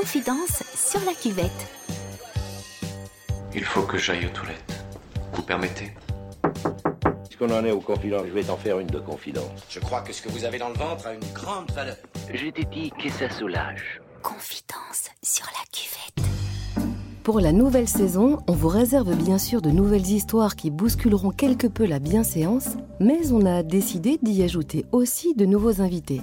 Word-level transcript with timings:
Confidence 0.00 0.62
sur 0.76 1.00
la 1.04 1.12
cuvette. 1.12 1.50
Il 3.52 3.64
faut 3.64 3.82
que 3.82 3.98
j'aille 3.98 4.26
aux 4.26 4.28
toilettes. 4.28 4.84
Vous 5.32 5.42
permettez? 5.42 5.92
Puisqu'on 7.24 7.50
en 7.50 7.64
est 7.64 7.72
aux 7.72 7.80
confidences, 7.80 8.26
je 8.28 8.32
vais 8.32 8.44
t'en 8.44 8.56
faire 8.56 8.78
une 8.78 8.86
de 8.86 9.00
confidence. 9.00 9.50
Je 9.68 9.80
crois 9.80 10.02
que 10.02 10.12
ce 10.12 10.22
que 10.22 10.28
vous 10.28 10.44
avez 10.44 10.58
dans 10.58 10.68
le 10.68 10.76
ventre 10.76 11.08
a 11.08 11.14
une 11.14 11.32
grande 11.34 11.72
valeur. 11.72 11.96
Je 12.32 12.46
t'ai 12.46 12.64
dit 12.66 12.92
que 12.92 13.10
ça 13.10 13.28
soulage. 13.28 14.00
Confidence 14.22 15.10
sur 15.20 15.46
la 15.46 15.64
cuvette. 15.72 16.30
Pour 17.24 17.40
la 17.40 17.50
nouvelle 17.50 17.88
saison, 17.88 18.38
on 18.46 18.52
vous 18.52 18.68
réserve 18.68 19.16
bien 19.16 19.38
sûr 19.38 19.60
de 19.60 19.70
nouvelles 19.70 20.06
histoires 20.06 20.54
qui 20.54 20.70
bousculeront 20.70 21.30
quelque 21.30 21.66
peu 21.66 21.86
la 21.86 21.98
bienséance, 21.98 22.76
mais 23.00 23.32
on 23.32 23.44
a 23.46 23.64
décidé 23.64 24.20
d'y 24.22 24.44
ajouter 24.44 24.84
aussi 24.92 25.34
de 25.34 25.44
nouveaux 25.44 25.80
invités. 25.80 26.20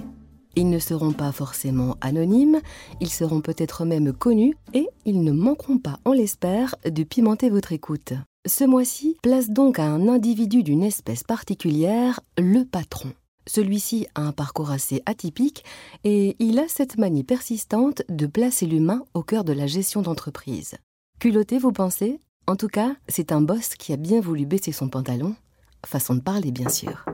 Ils 0.58 0.70
ne 0.70 0.78
seront 0.78 1.12
pas 1.12 1.32
forcément 1.32 1.96
anonymes, 2.00 2.60
ils 3.00 3.12
seront 3.12 3.42
peut-être 3.42 3.84
même 3.84 4.14
connus 4.14 4.56
et 4.72 4.88
ils 5.04 5.22
ne 5.22 5.32
manqueront 5.32 5.78
pas, 5.78 5.98
on 6.06 6.12
l'espère, 6.12 6.74
de 6.86 7.02
pimenter 7.02 7.50
votre 7.50 7.72
écoute. 7.72 8.14
Ce 8.48 8.64
mois-ci, 8.64 9.18
place 9.22 9.50
donc 9.50 9.78
à 9.78 9.84
un 9.84 10.08
individu 10.08 10.62
d'une 10.62 10.82
espèce 10.82 11.24
particulière, 11.24 12.20
le 12.38 12.64
patron. 12.64 13.12
Celui-ci 13.46 14.06
a 14.14 14.22
un 14.22 14.32
parcours 14.32 14.70
assez 14.70 15.02
atypique 15.04 15.62
et 16.04 16.36
il 16.38 16.58
a 16.58 16.68
cette 16.68 16.96
manie 16.96 17.22
persistante 17.22 18.02
de 18.08 18.26
placer 18.26 18.64
l'humain 18.64 19.04
au 19.12 19.22
cœur 19.22 19.44
de 19.44 19.52
la 19.52 19.66
gestion 19.66 20.00
d'entreprise. 20.00 20.76
Culotté, 21.18 21.58
vous 21.58 21.72
pensez 21.72 22.18
En 22.46 22.56
tout 22.56 22.68
cas, 22.68 22.96
c'est 23.08 23.30
un 23.30 23.42
boss 23.42 23.74
qui 23.74 23.92
a 23.92 23.96
bien 23.96 24.22
voulu 24.22 24.46
baisser 24.46 24.72
son 24.72 24.88
pantalon. 24.88 25.36
Façon 25.84 26.14
de 26.14 26.20
parler, 26.20 26.50
bien 26.50 26.70
sûr. 26.70 27.04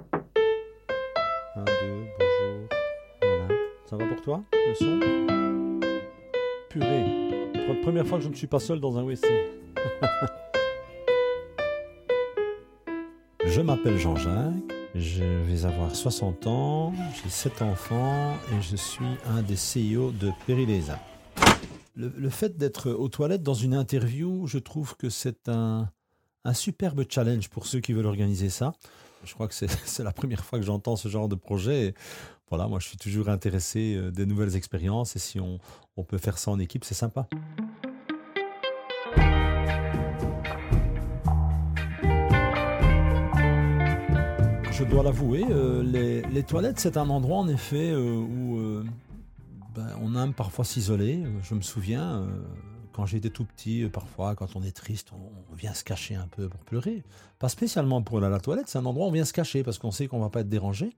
Toi, 4.23 4.43
le 4.53 4.75
son 4.75 5.01
Purée. 6.71 7.05
Pre- 7.55 7.81
Première 7.83 8.06
fois 8.06 8.19
que 8.19 8.25
je 8.25 8.28
ne 8.28 8.34
suis 8.34 8.47
pas 8.47 8.61
seul 8.61 8.81
dans 8.81 8.97
un 8.98 9.03
WC. 9.03 9.27
je 13.45 13.61
m'appelle 13.61 13.98
Jean-Jacques. 13.98 14.53
Je 14.95 15.25
vais 15.25 15.65
avoir 15.65 15.95
60 15.95 16.47
ans. 16.47 16.93
J'ai 17.23 17.31
7 17.31 17.62
enfants 17.62 18.34
et 18.53 18.61
je 18.62 18.77
suis 18.77 19.05
un 19.27 19.43
des 19.43 19.56
CEO 19.56 20.12
de 20.12 20.31
Périlesa. 20.47 20.98
Le, 21.95 22.11
le 22.17 22.31
fait 22.31 22.56
d'être 22.56 22.91
aux 22.91 23.09
toilettes 23.09 23.43
dans 23.43 23.55
une 23.55 23.75
interview, 23.75 24.47
je 24.47 24.59
trouve 24.59 24.97
que 24.97 25.11
c'est 25.11 25.48
un, 25.48 25.89
un 26.45 26.55
superbe 26.55 27.05
challenge 27.09 27.48
pour 27.50 27.67
ceux 27.67 27.81
qui 27.81 27.93
veulent 27.93 28.06
organiser 28.06 28.48
ça. 28.48 28.73
Je 29.25 29.34
crois 29.34 29.48
que 29.48 29.55
c'est 29.84 30.03
la 30.03 30.12
première 30.12 30.45
fois 30.45 30.59
que 30.59 30.65
j'entends 30.65 30.97
ce 30.97 31.09
genre 31.09 31.28
de 31.28 31.34
projet. 31.34 31.89
Et 31.89 31.95
voilà, 32.48 32.69
moi, 32.69 32.78
je 32.81 32.89
suis 32.89 32.97
toujours 32.97 33.28
intéressé 33.28 33.95
euh, 33.97 34.11
des 34.11 34.27
nouvelles 34.27 34.56
expériences. 34.56 35.17
Et 35.17 35.19
si 35.19 35.41
on, 35.41 35.59
peut 36.05 36.19
faire 36.19 36.39
ça 36.39 36.51
en 36.51 36.59
équipe, 36.59 36.84
c'est 36.84 36.95
sympa. 36.95 37.28
Je 44.70 44.84
dois 44.84 45.05
l'avouer, 45.05 45.45
euh, 45.48 46.23
les, 46.31 46.43
toilettes, 46.43 46.81
c'est 46.81 46.97
un 46.97 47.09
endroit 47.09 47.39
en 47.39 47.48
effet 47.48 47.93
euh, 47.93 48.17
où 48.17 48.83
ben, 49.75 49.87
on 50.03 50.20
aime 50.20 50.34
parfois 50.34 50.65
s'isoler. 50.65 51.23
Je 51.43 51.55
me 51.55 51.61
souviens, 51.61 52.27
quand 52.93 53.07
j'étais 53.07 53.31
tout 53.31 53.45
petit, 53.45 53.85
euh, 53.85 53.89
parfois, 53.89 54.35
quand 54.35 54.57
on 54.57 54.62
est 54.62 54.77
triste, 54.77 55.12
on, 55.12 55.55
vient 55.55 55.75
se 55.75 55.85
cacher 55.85 56.15
un 56.15 56.27
peu 56.27 56.48
pour 56.48 56.61
pleurer. 56.65 57.03
Pas 57.39 57.49
spécialement 57.49 58.03
pour 58.03 58.19
aller 58.19 58.27
à 58.27 58.31
la 58.31 58.41
toilette, 58.41 58.69
c'est 58.69 58.79
un 58.79 58.87
endroit 58.87 59.07
où 59.07 59.09
on 59.11 59.12
vient 59.12 59.25
se 59.25 59.33
cacher 59.33 59.62
parce 59.62 59.79
qu'on 59.79 59.91
sait 59.91 60.09
qu'on 60.09 60.21
va 60.21 60.31
pas 60.31 60.41
être 60.41 60.49
dérangé. 60.49 60.97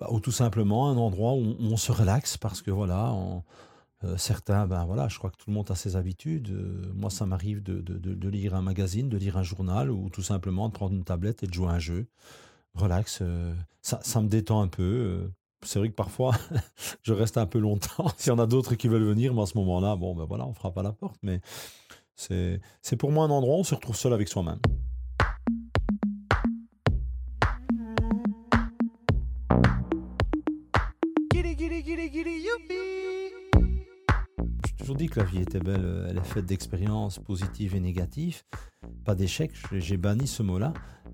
Bah, 0.00 0.08
ou 0.10 0.20
tout 0.20 0.32
simplement 0.32 0.88
un 0.90 0.96
endroit 0.96 1.34
où, 1.34 1.56
on 1.58 1.76
se 1.76 1.90
relaxe 1.90 2.36
parce 2.36 2.62
que 2.62 2.70
voilà, 2.70 3.14
euh, 4.04 4.16
certains, 4.16 4.66
ben 4.66 4.84
voilà, 4.84 5.08
je 5.08 5.18
crois 5.18 5.30
que 5.30 5.36
tout 5.36 5.50
le 5.50 5.54
monde 5.54 5.70
a 5.70 5.74
ses 5.74 5.96
habitudes. 5.96 6.50
Euh, 6.50 6.92
moi, 6.94 7.10
ça 7.10 7.26
m'arrive 7.26 7.62
de, 7.62 8.28
lire 8.28 8.54
un 8.54 8.62
magazine, 8.62 9.08
de 9.08 9.16
lire 9.16 9.36
un 9.36 9.42
journal 9.42 9.90
ou 9.90 10.08
tout 10.10 10.22
simplement 10.22 10.68
de 10.68 10.72
prendre 10.72 10.94
une 10.94 11.04
tablette 11.04 11.42
et 11.42 11.46
de 11.46 11.54
jouer 11.54 11.68
à 11.68 11.72
un 11.72 11.78
jeu. 11.78 12.06
Relax, 12.74 13.22
ça 13.82 14.20
me 14.20 14.28
détend 14.28 14.60
un 14.60 14.68
peu. 14.68 15.30
C'est 15.62 15.78
vrai 15.78 15.88
que 15.88 15.94
parfois, 15.94 16.34
je 17.02 17.12
reste 17.12 17.36
un 17.38 17.46
peu 17.46 17.58
longtemps. 17.58 18.08
S'il 18.16 18.30
y 18.32 18.34
en 18.34 18.38
a 18.38 18.46
d'autres 18.46 18.74
qui 18.74 18.88
veulent 18.88 19.04
venir, 19.04 19.34
mais 19.34 19.42
à 19.42 19.46
ce 19.46 19.58
moment-là, 19.58 19.96
bon, 19.96 20.14
ben 20.14 20.24
voilà, 20.24 20.46
on 20.46 20.54
frappe 20.54 20.78
à 20.78 20.82
la 20.82 20.92
porte. 20.92 21.18
Mais 21.22 21.40
c'est 22.14 22.60
c'est 22.82 22.96
pour 22.96 23.12
moi 23.12 23.24
un 23.24 23.30
endroit 23.30 23.56
où 23.56 23.60
on 23.60 23.64
se 23.64 23.74
retrouve 23.74 23.96
seul 23.96 24.12
avec 24.12 24.28
soi-même. 24.28 24.60
J'ai 34.66 34.72
toujours 34.78 34.96
dit 34.96 35.06
que 35.06 35.20
la 35.20 35.26
vie 35.26 35.38
était 35.42 35.60
belle. 35.60 35.84
euh, 35.84 36.06
Elle 36.10 36.18
est 36.18 36.24
faite 36.24 36.46
d'expériences 36.46 37.18
positives 37.18 37.74
et 37.74 37.80
négatives, 37.80 38.42
pas 39.04 39.14
d'échecs. 39.14 39.52
J'ai 39.72 39.96
banni 39.96 40.26
ce 40.26 40.42
mot-là. 40.42 40.72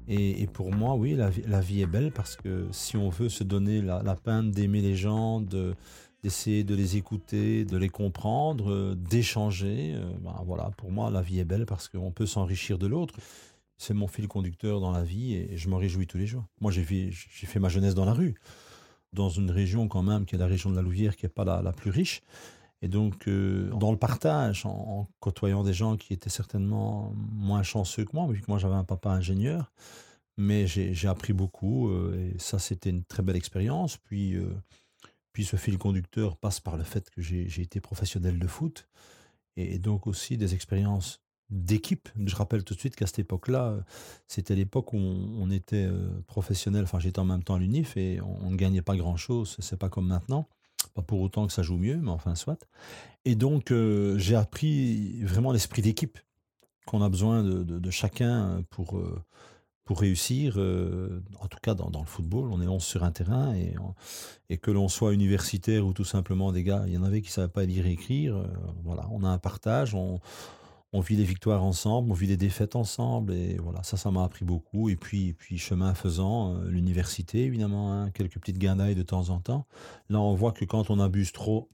Et, 0.08 0.46
pour 0.52 0.70
moi, 0.70 0.94
oui, 0.94 1.14
la 1.14 1.60
vie, 1.60 1.80
est 1.80 1.86
belle 1.86 2.12
parce 2.12 2.36
que 2.36 2.66
si 2.72 2.96
on 2.96 3.08
veut 3.08 3.28
se 3.28 3.42
donner 3.42 3.80
la, 3.80 4.16
peine 4.16 4.50
d'aimer 4.50 4.82
les 4.82 4.96
gens, 4.96 5.40
de- 5.40 5.74
d'essayer 6.22 6.64
de 6.64 6.74
les 6.74 6.96
écouter, 6.96 7.64
de 7.64 7.76
les 7.76 7.88
comprendre, 7.88 8.70
euh, 8.70 8.94
d'échanger, 8.94 9.92
euh, 9.94 10.10
ben 10.22 10.34
voilà, 10.46 10.70
pour 10.76 10.90
moi, 10.90 11.10
la 11.10 11.20
vie 11.20 11.38
est 11.38 11.44
belle 11.44 11.66
parce 11.66 11.88
qu'on 11.88 12.12
peut 12.12 12.26
s'enrichir 12.26 12.78
de 12.78 12.86
l'autre. 12.86 13.14
C'est 13.76 13.94
mon 13.94 14.06
fil 14.06 14.28
conducteur 14.28 14.80
dans 14.80 14.90
la 14.90 15.02
vie 15.02 15.34
et 15.34 15.56
je 15.56 15.68
m'en 15.68 15.78
réjouis 15.78 16.06
tous 16.06 16.18
les 16.18 16.26
jours. 16.26 16.44
Moi, 16.60 16.70
j'ai 16.70 16.82
fait, 16.84 17.58
ma 17.58 17.68
jeunesse 17.68 17.94
dans 17.94 18.04
la 18.04 18.14
rue, 18.14 18.34
dans 19.12 19.28
une 19.28 19.50
région 19.50 19.88
quand 19.88 20.02
même 20.02 20.26
qui 20.26 20.34
est 20.34 20.38
la 20.38 20.46
région 20.46 20.70
de 20.70 20.76
la 20.76 20.82
Louvière, 20.82 21.16
qui 21.16 21.26
n'est 21.26 21.30
pas 21.30 21.44
la 21.44 21.72
plus 21.72 21.90
riche. 21.90 22.22
Et 22.84 22.88
donc, 22.88 23.28
euh, 23.28 23.70
dans 23.70 23.90
le 23.92 23.96
partage, 23.96 24.66
en, 24.66 25.08
côtoyant 25.18 25.64
des 25.64 25.72
gens 25.72 25.96
qui 25.96 26.12
étaient 26.12 26.28
certainement 26.28 27.14
moins 27.32 27.62
chanceux 27.62 28.04
que 28.04 28.10
moi, 28.12 28.30
vu 28.30 28.42
que 28.42 28.46
moi 28.46 28.58
j'avais 28.58 28.74
un 28.74 28.84
papa 28.84 29.08
ingénieur, 29.08 29.72
mais 30.36 30.66
j'ai 30.66 31.08
appris 31.08 31.32
beaucoup 31.32 31.88
euh, 31.88 32.14
et 32.34 32.38
ça 32.38 32.58
c'était 32.58 32.90
une 32.90 33.02
très 33.02 33.22
belle 33.22 33.36
expérience. 33.36 33.96
Puis, 33.96 34.34
euh, 34.34 34.54
puis 35.32 35.46
ce 35.46 35.56
fil 35.56 35.78
conducteur 35.78 36.36
passe 36.36 36.60
par 36.60 36.76
le 36.76 36.84
fait 36.84 37.08
que 37.08 37.22
j'ai 37.22 37.62
été 37.62 37.80
professionnel 37.80 38.38
de 38.38 38.46
foot 38.46 38.86
et, 39.56 39.78
donc 39.78 40.06
aussi 40.06 40.36
des 40.36 40.52
expériences 40.52 41.22
d'équipe. 41.48 42.10
Je 42.22 42.36
rappelle 42.36 42.64
tout 42.64 42.74
de 42.74 42.80
suite 42.80 42.96
qu'à 42.96 43.06
cette 43.06 43.20
époque-là, 43.20 43.78
c'était 44.28 44.56
l'époque 44.56 44.92
où 44.92 44.98
on, 44.98 45.38
on 45.38 45.50
était 45.50 45.88
professionnel. 46.26 46.84
Enfin, 46.84 46.98
j'étais 46.98 47.20
en 47.20 47.24
même 47.24 47.44
temps 47.44 47.54
à 47.54 47.58
l'UNIF 47.58 47.96
et 47.96 48.20
on 48.20 48.50
ne 48.50 48.56
gagnait 48.56 48.82
pas 48.82 48.96
grand-chose. 48.96 49.56
C'est 49.60 49.78
pas 49.78 49.88
comme 49.88 50.06
maintenant. 50.06 50.46
Pas 50.94 51.02
pour 51.02 51.20
autant 51.20 51.46
que 51.46 51.52
ça 51.52 51.62
joue 51.62 51.76
mieux, 51.76 51.96
mais 51.96 52.10
enfin, 52.10 52.34
soit. 52.34 52.66
Et 53.24 53.34
donc, 53.34 53.70
euh, 53.70 54.16
j'ai 54.18 54.36
appris 54.36 55.22
vraiment 55.22 55.52
l'esprit 55.52 55.82
d'équipe 55.82 56.18
qu'on 56.86 57.02
a 57.02 57.08
besoin 57.08 57.42
de, 57.42 57.90
chacun 57.90 58.62
pour, 58.70 58.98
euh, 58.98 59.22
pour 59.84 60.00
réussir. 60.00 60.54
euh, 60.58 61.20
en 61.40 61.48
tout 61.48 61.58
cas, 61.62 61.74
dans, 61.74 62.00
le 62.00 62.06
football, 62.06 62.50
on 62.52 62.60
est 62.60 62.68
11 62.68 62.82
sur 62.82 63.04
un 63.04 63.10
terrain 63.10 63.54
et, 64.48 64.58
que 64.58 64.70
l'on 64.70 64.88
soit 64.88 65.14
universitaire 65.14 65.86
ou 65.86 65.92
tout 65.92 66.04
simplement 66.04 66.52
des 66.52 66.62
gars, 66.62 66.84
il 66.86 66.92
y 66.92 66.98
en 66.98 67.02
avait 67.02 67.22
qui 67.22 67.28
ne 67.28 67.32
savaient 67.32 67.48
pas 67.48 67.64
lire 67.64 67.86
et 67.86 67.92
écrire. 67.92 68.36
voilà, 68.84 69.08
on 69.10 69.24
a 69.24 69.28
un 69.28 69.38
partage, 69.38 69.96
on 70.94 71.00
vit 71.00 71.16
les 71.16 71.24
victoires 71.24 71.64
ensemble, 71.64 72.12
on 72.12 72.14
vit 72.14 72.28
les 72.28 72.36
défaites 72.36 72.76
ensemble 72.76 73.34
et 73.34 73.56
voilà, 73.56 73.82
ça, 73.82 73.96
ça 73.96 74.12
m'a 74.12 74.22
appris 74.22 74.44
beaucoup. 74.44 74.88
Et 74.88 74.94
puis, 74.94 75.32
puis 75.32 75.58
chemin 75.58 75.92
faisant, 75.92 76.54
euh, 76.54 76.68
l'université, 76.70 77.42
évidemment, 77.42 77.92
hein, 77.92 78.10
quelques 78.12 78.38
petites 78.38 78.58
guindailles 78.58 78.94
de 78.94 79.02
temps 79.02 79.28
en 79.30 79.40
temps. 79.40 79.66
Là, 80.08 80.20
on 80.20 80.34
voit 80.34 80.52
que 80.52 80.64
quand 80.64 80.90
on 80.90 81.00
abuse 81.00 81.32
trop, 81.32 81.68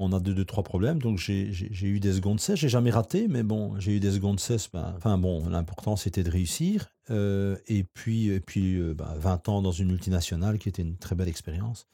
on 0.00 0.12
a 0.12 0.18
deux, 0.18 0.34
deux, 0.34 0.44
trois 0.44 0.64
problèmes. 0.64 1.00
Donc, 1.00 1.18
j'ai 1.18 1.52
eu 1.82 2.00
des 2.00 2.14
secondes 2.14 2.40
cesse. 2.40 2.58
J'ai 2.58 2.68
jamais 2.68 2.90
raté, 2.90 3.28
mais 3.28 3.44
bon, 3.44 3.78
j'ai 3.78 3.96
eu 3.96 4.00
des 4.00 4.10
secondes 4.10 4.40
cesse. 4.40 4.68
Ben, 4.72 4.94
enfin, 4.96 5.16
bon, 5.16 5.48
l'important, 5.48 5.94
c'était 5.94 6.24
de 6.24 6.30
réussir. 6.30 6.88
Euh, 7.10 7.56
et 7.68 7.84
puis, 7.84 8.30
et 8.30 8.40
puis 8.40 8.80
euh, 8.80 8.94
ben, 8.94 9.14
20 9.16 9.48
ans 9.48 9.62
dans 9.62 9.70
une 9.70 9.88
multinationale 9.88 10.58
qui 10.58 10.68
était 10.68 10.82
une 10.82 10.96
très 10.96 11.14
belle 11.14 11.28
expérience 11.28 11.86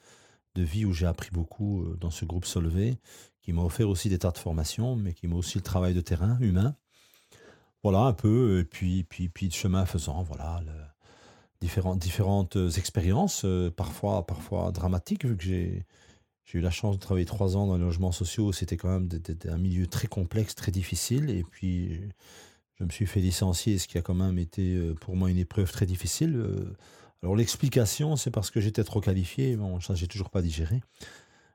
de 0.55 0.63
vie 0.63 0.85
où 0.85 0.93
j'ai 0.93 1.07
appris 1.07 1.31
beaucoup 1.33 1.83
euh, 1.83 1.97
dans 2.01 2.11
ce 2.11 2.25
groupe 2.25 2.45
Solvay, 2.45 2.99
qui 3.49 3.55
m'a 3.55 3.63
offert 3.63 3.89
aussi 3.89 4.11
des 4.11 4.19
tas 4.19 4.31
de 4.31 4.37
formations, 4.37 4.95
mais 4.95 5.15
qui 5.15 5.27
m'a 5.27 5.35
aussi 5.35 5.57
le 5.57 5.63
travail 5.63 5.95
de 5.95 6.03
terrain 6.03 6.37
humain. 6.39 6.77
Voilà, 7.83 8.01
un 8.01 8.13
peu. 8.13 8.59
Et 8.61 8.65
puis, 8.65 9.05
puis, 9.05 9.31
puis 9.31 9.49
de 9.49 9.55
chemin 9.55 9.87
faisant, 9.87 10.23
voilà, 10.23 10.61
différentes, 11.63 11.99
différentes 11.99 12.59
expériences, 12.77 13.47
euh, 13.47 13.71
parfois, 13.71 14.27
parfois 14.27 14.71
dramatiques, 14.71 15.25
vu 15.25 15.35
que 15.35 15.43
j'ai 15.43 15.87
j'ai 16.45 16.59
eu 16.59 16.61
la 16.61 16.71
chance 16.71 16.97
de 16.97 17.01
travailler 17.01 17.25
trois 17.25 17.57
ans 17.57 17.67
dans 17.67 17.77
les 17.77 17.83
logements 17.85 18.13
sociaux. 18.13 18.53
C'était 18.53 18.77
quand 18.77 18.91
même 18.91 19.09
un 19.47 19.57
milieu 19.57 19.87
très 19.87 20.09
complexe, 20.09 20.55
très 20.55 20.71
difficile. 20.71 21.31
Et 21.31 21.43
puis, 21.43 22.03
je 22.79 22.85
me 22.85 22.91
suis 22.91 23.07
fait 23.07 23.21
licencier, 23.21 23.79
ce 23.79 23.89
qui 23.89 23.97
a 23.97 24.03
quand 24.03 24.13
même 24.13 24.39
été 24.39 24.75
euh, 24.75 24.95
pour 24.95 25.17
moi 25.17 25.31
une 25.31 25.39
épreuve 25.39 25.73
très 25.73 25.87
difficile. 25.87 26.37
Euh, 26.37 26.77
Alors, 27.23 27.35
l'explication, 27.35 28.17
c'est 28.17 28.31
parce 28.31 28.51
que 28.51 28.61
j'étais 28.61 28.85
trop 28.85 29.01
qualifié. 29.01 29.57
Bon, 29.57 29.81
ça, 29.81 29.95
j'ai 29.95 30.07
toujours 30.07 30.29
pas 30.29 30.43
digéré. 30.43 30.83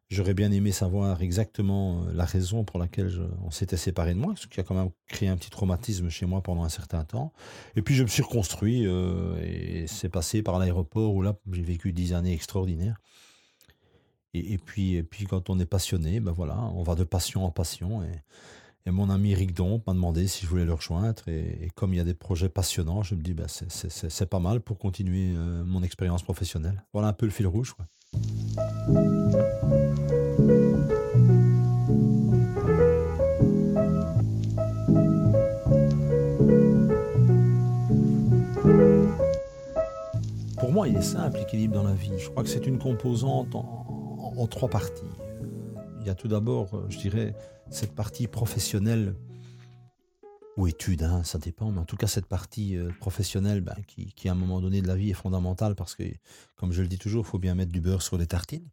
J'aurais 0.09 0.33
bien 0.33 0.51
aimé 0.51 0.71
savoir 0.71 1.21
exactement 1.21 2.03
euh, 2.03 2.13
la 2.13 2.25
raison 2.25 2.63
pour 2.63 2.79
laquelle 2.79 3.11
on 3.43 3.51
s'était 3.51 3.77
séparé 3.77 4.13
de 4.13 4.19
moi, 4.19 4.33
ce 4.35 4.47
qui 4.47 4.59
a 4.59 4.63
quand 4.63 4.75
même 4.75 4.89
créé 5.07 5.29
un 5.29 5.37
petit 5.37 5.49
traumatisme 5.49 6.09
chez 6.09 6.25
moi 6.25 6.41
pendant 6.41 6.63
un 6.63 6.69
certain 6.69 7.03
temps. 7.03 7.33
Et 7.75 7.81
puis, 7.81 7.95
je 7.95 8.03
me 8.03 8.07
suis 8.07 8.21
reconstruit 8.21 8.85
euh, 8.85 9.35
et 9.41 9.87
c'est 9.87 10.09
passé 10.09 10.43
par 10.43 10.59
l'aéroport 10.59 11.13
où 11.13 11.21
là, 11.21 11.35
j'ai 11.51 11.63
vécu 11.63 11.93
dix 11.93 12.13
années 12.13 12.33
extraordinaires. 12.33 12.99
Et, 14.33 14.57
puis, 14.57 14.95
et 14.95 15.03
puis 15.03 15.25
quand 15.25 15.49
on 15.49 15.59
est 15.59 15.65
passionné, 15.65 16.19
ben 16.19 16.31
voilà, 16.31 16.57
on 16.75 16.81
va 16.81 16.95
de 16.95 17.03
passion 17.03 17.45
en 17.45 17.51
passion. 17.51 18.03
Et, 18.03 18.91
mon 18.91 19.09
ami 19.09 19.31
Eric 19.31 19.53
Domp 19.53 19.81
m'a 19.87 19.93
demandé 19.93 20.27
si 20.27 20.43
je 20.43 20.49
voulais 20.49 20.65
le 20.65 20.73
rejoindre. 20.73 21.23
Et, 21.27 21.69
comme 21.75 21.93
il 21.93 21.97
y 21.97 21.99
a 22.01 22.03
des 22.03 22.13
projets 22.15 22.49
passionnants, 22.49 23.03
je 23.03 23.15
me 23.15 23.21
dis 23.21 23.33
ben, 23.33 23.47
c'est 23.47 24.29
pas 24.29 24.39
mal 24.39 24.59
pour 24.59 24.77
continuer 24.77 25.33
euh, 25.35 25.63
mon 25.63 25.83
expérience 25.83 26.23
professionnelle. 26.23 26.83
Voilà 26.91 27.09
un 27.09 27.13
peu 27.13 27.25
le 27.25 27.31
fil 27.31 27.47
rouge. 27.47 27.75
Moi, 40.73 40.87
il 40.87 40.95
est 40.95 41.03
simple, 41.03 41.37
l'équilibre 41.37 41.75
dans 41.75 41.83
la 41.83 41.93
vie. 41.93 42.17
Je 42.17 42.31
crois 42.31 42.41
que 42.41 42.49
c'est 42.49 42.65
une 42.65 42.79
composante 42.79 43.53
en, 43.53 44.47
trois 44.47 44.67
parties. 44.67 45.05
Il 45.99 46.07
y 46.07 46.09
a 46.09 46.15
tout 46.15 46.27
d'abord, 46.27 46.73
euh, 46.73 46.87
je 46.89 46.97
dirais, 46.97 47.35
cette 47.69 47.93
partie 47.93 48.25
professionnelle 48.25 49.15
ou 50.57 50.65
étude, 50.65 51.03
hein, 51.03 51.23
ça 51.23 51.37
dépend, 51.37 51.69
mais 51.69 51.79
en 51.79 51.85
tout 51.85 51.95
cas 51.95 52.07
cette 52.07 52.25
partie 52.25 52.75
euh, 52.75 52.89
professionnelle 52.99 53.61
ben, 53.61 53.75
qui, 53.85 54.27
à 54.27 54.31
un 54.31 54.35
moment 54.35 54.61
donné 54.61 54.81
de 54.81 54.87
la 54.87 54.95
vie 54.95 55.11
est 55.11 55.13
fondamentale 55.13 55.75
parce 55.75 55.93
que, 55.93 56.05
comme 56.55 56.71
je 56.71 56.81
le 56.81 56.87
dis 56.87 56.97
toujours, 56.97 57.23
il 57.23 57.29
faut 57.29 57.37
bien 57.37 57.53
mettre 57.53 57.71
du 57.71 57.79
beurre 57.79 58.01
sur 58.01 58.17
les 58.17 58.25
tartines. 58.25 58.67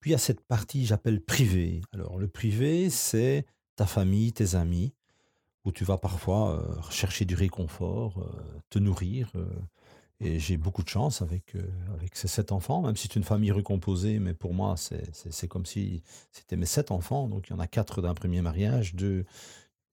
Puis 0.00 0.08
il 0.08 0.12
y 0.12 0.16
a 0.16 0.18
cette 0.18 0.40
partie, 0.40 0.86
j'appelle 0.86 1.20
privée. 1.20 1.82
Alors 1.92 2.16
le 2.16 2.28
privé, 2.28 2.88
c'est 2.88 3.44
ta 3.76 3.84
famille, 3.84 4.32
tes 4.32 4.54
amis, 4.54 4.94
où 5.66 5.70
tu 5.70 5.84
vas 5.84 5.98
parfois 5.98 6.54
euh, 6.54 6.90
chercher 6.90 7.26
du 7.26 7.34
réconfort, 7.34 8.26
te 8.70 8.78
nourrir. 8.78 9.30
Et 10.20 10.38
j'ai 10.38 10.56
beaucoup 10.56 10.82
de 10.82 10.88
chance 10.88 11.22
avec, 11.22 11.54
avec 11.94 12.14
ces 12.14 12.28
sept 12.28 12.52
enfants, 12.52 12.82
même 12.82 12.96
si 12.96 13.08
c'est 13.08 13.16
une 13.16 13.24
famille 13.24 13.52
recomposée, 13.52 14.18
mais 14.18 14.34
pour 14.34 14.52
moi, 14.52 14.74
c'est 14.76 15.48
comme 15.48 15.64
si 15.64 16.02
c'était 16.30 16.56
mes 16.56 16.66
sept 16.66 16.90
enfants. 16.90 17.26
Donc 17.26 17.48
il 17.48 17.52
y 17.52 17.56
en 17.56 17.58
a 17.58 17.66
quatre 17.66 18.02
d'un 18.02 18.14
premier 18.14 18.42
mariage, 18.42 18.94
deux 18.94 19.24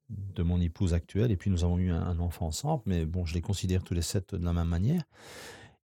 de 0.09 0.44
mon 0.44 0.62
épouse 0.62 0.94
actuelle, 0.94 1.31
et 1.31 1.38
puis 1.38 1.50
nous 1.50 1.63
avons 1.63 1.77
eu 1.77 1.91
un, 1.91 2.19
enfant 2.19 2.47
ensemble, 2.47 2.83
mais 2.85 3.06
bon, 3.06 3.25
je 3.25 3.33
les 3.33 3.41
considère 3.41 3.83
tous 3.83 3.94
les 3.94 4.01
sept 4.01 4.35
de 4.35 4.45
la 4.45 4.53
même 4.53 4.68
manière. 4.68 5.03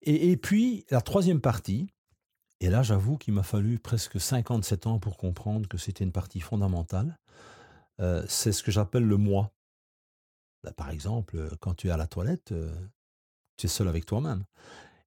Et, 0.03 0.35
puis, 0.35 0.85
la 0.89 1.01
troisième 1.01 1.41
partie, 1.41 1.87
et 2.59 2.69
là, 2.69 2.81
j'avoue 2.81 3.17
qu'il 3.17 3.35
m'a 3.35 3.43
fallu 3.43 3.77
presque 3.77 4.19
57 4.19 4.87
ans 4.87 4.99
pour 4.99 5.17
comprendre 5.17 5.67
que 5.67 5.77
c'était 5.77 6.03
une 6.03 6.11
partie 6.11 6.39
fondamentale, 6.39 7.19
euh, 7.99 8.23
c'est 8.27 8.51
ce 8.51 8.63
que 8.63 8.71
j'appelle 8.71 9.03
le 9.03 9.17
moi. 9.17 9.51
Bah, 10.63 10.71
par 10.71 10.89
exemple, 10.89 11.55
quand 11.59 11.75
tu 11.75 11.87
es 11.87 11.91
à 11.91 11.97
la 11.97 12.07
toilette, 12.07 12.51
euh, 12.51 12.73
seul 13.67 13.87
avec 13.87 14.05
toi-même. 14.05 14.43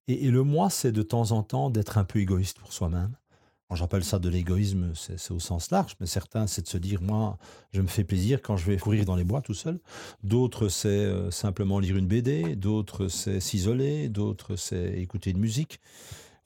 et 0.09 0.31
le 0.31 0.43
moi, 0.43 0.71
c'est 0.71 0.93
de 0.93 1.03
temps 1.03 1.33
en 1.33 1.43
temps 1.43 1.71
d'être 1.71 1.99
un 1.99 2.05
peu 2.05 2.21
égoïste 2.21 2.59
pour 2.59 2.73
soi-même 2.73 3.17
J'appelle 3.75 4.05
ça 4.05 4.19
de 4.19 4.29
l'égoïsme, 4.29 4.93
c'est 4.95 5.31
au 5.31 5.41
sens 5.41 5.71
large, 5.71 5.97
mais 6.01 6.07
certains, 6.07 6.47
c'est 6.47 6.63
de 6.63 6.69
se 6.69 6.79
dire, 6.79 7.03
moi, 7.03 7.39
je 7.73 7.81
me 7.81 7.87
fais 7.87 8.05
plaisir 8.05 8.41
quand 8.43 8.57
je 8.57 8.67
vais 8.67 8.77
courir 8.77 9.05
dans 9.05 9.17
les 9.17 9.25
bois 9.25 9.41
tout 9.41 9.55
seul. 9.55 9.81
D'autres, 10.23 10.69
c'est 10.69 10.89
euh, 10.89 11.31
simplement 11.31 11.79
lire 11.79 11.97
une 11.97 12.07
BD. 12.07 12.57
D'autres, 12.57 13.09
c'est 13.09 13.41
s'isoler. 13.41 14.09
D'autres, 14.09 14.57
c'est 14.57 14.99
écouter 15.01 15.31
une 15.31 15.39
musique. 15.39 15.81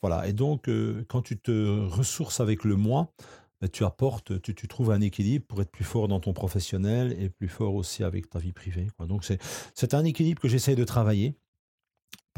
Voilà. 0.00 0.26
Et 0.28 0.32
donc, 0.32 0.68
euh, 0.68 1.04
quand 1.08 1.22
tu 1.22 1.38
te 1.38 1.80
ressources 1.86 2.40
avec 2.40 2.64
le 2.64 2.76
moi, 2.76 3.12
ben, 3.60 3.68
tu 3.68 3.84
apportes, 3.84 4.40
tu, 4.40 4.54
trouves 4.68 4.92
un 4.92 5.00
équilibre 5.00 5.44
pour 5.46 5.60
être 5.60 5.70
plus 5.70 5.84
fort 5.84 6.08
dans 6.08 6.20
ton 6.20 6.32
professionnel 6.32 7.16
et 7.20 7.28
plus 7.28 7.48
fort 7.48 7.74
aussi 7.74 8.04
avec 8.04 8.30
ta 8.30 8.38
vie 8.38 8.52
privée. 8.52 8.86
Donc, 9.00 9.26
c'est 9.74 9.94
un 9.94 10.04
équilibre 10.04 10.40
que 10.40 10.48
j'essaye 10.48 10.76
de 10.76 10.84
travailler 10.84 11.36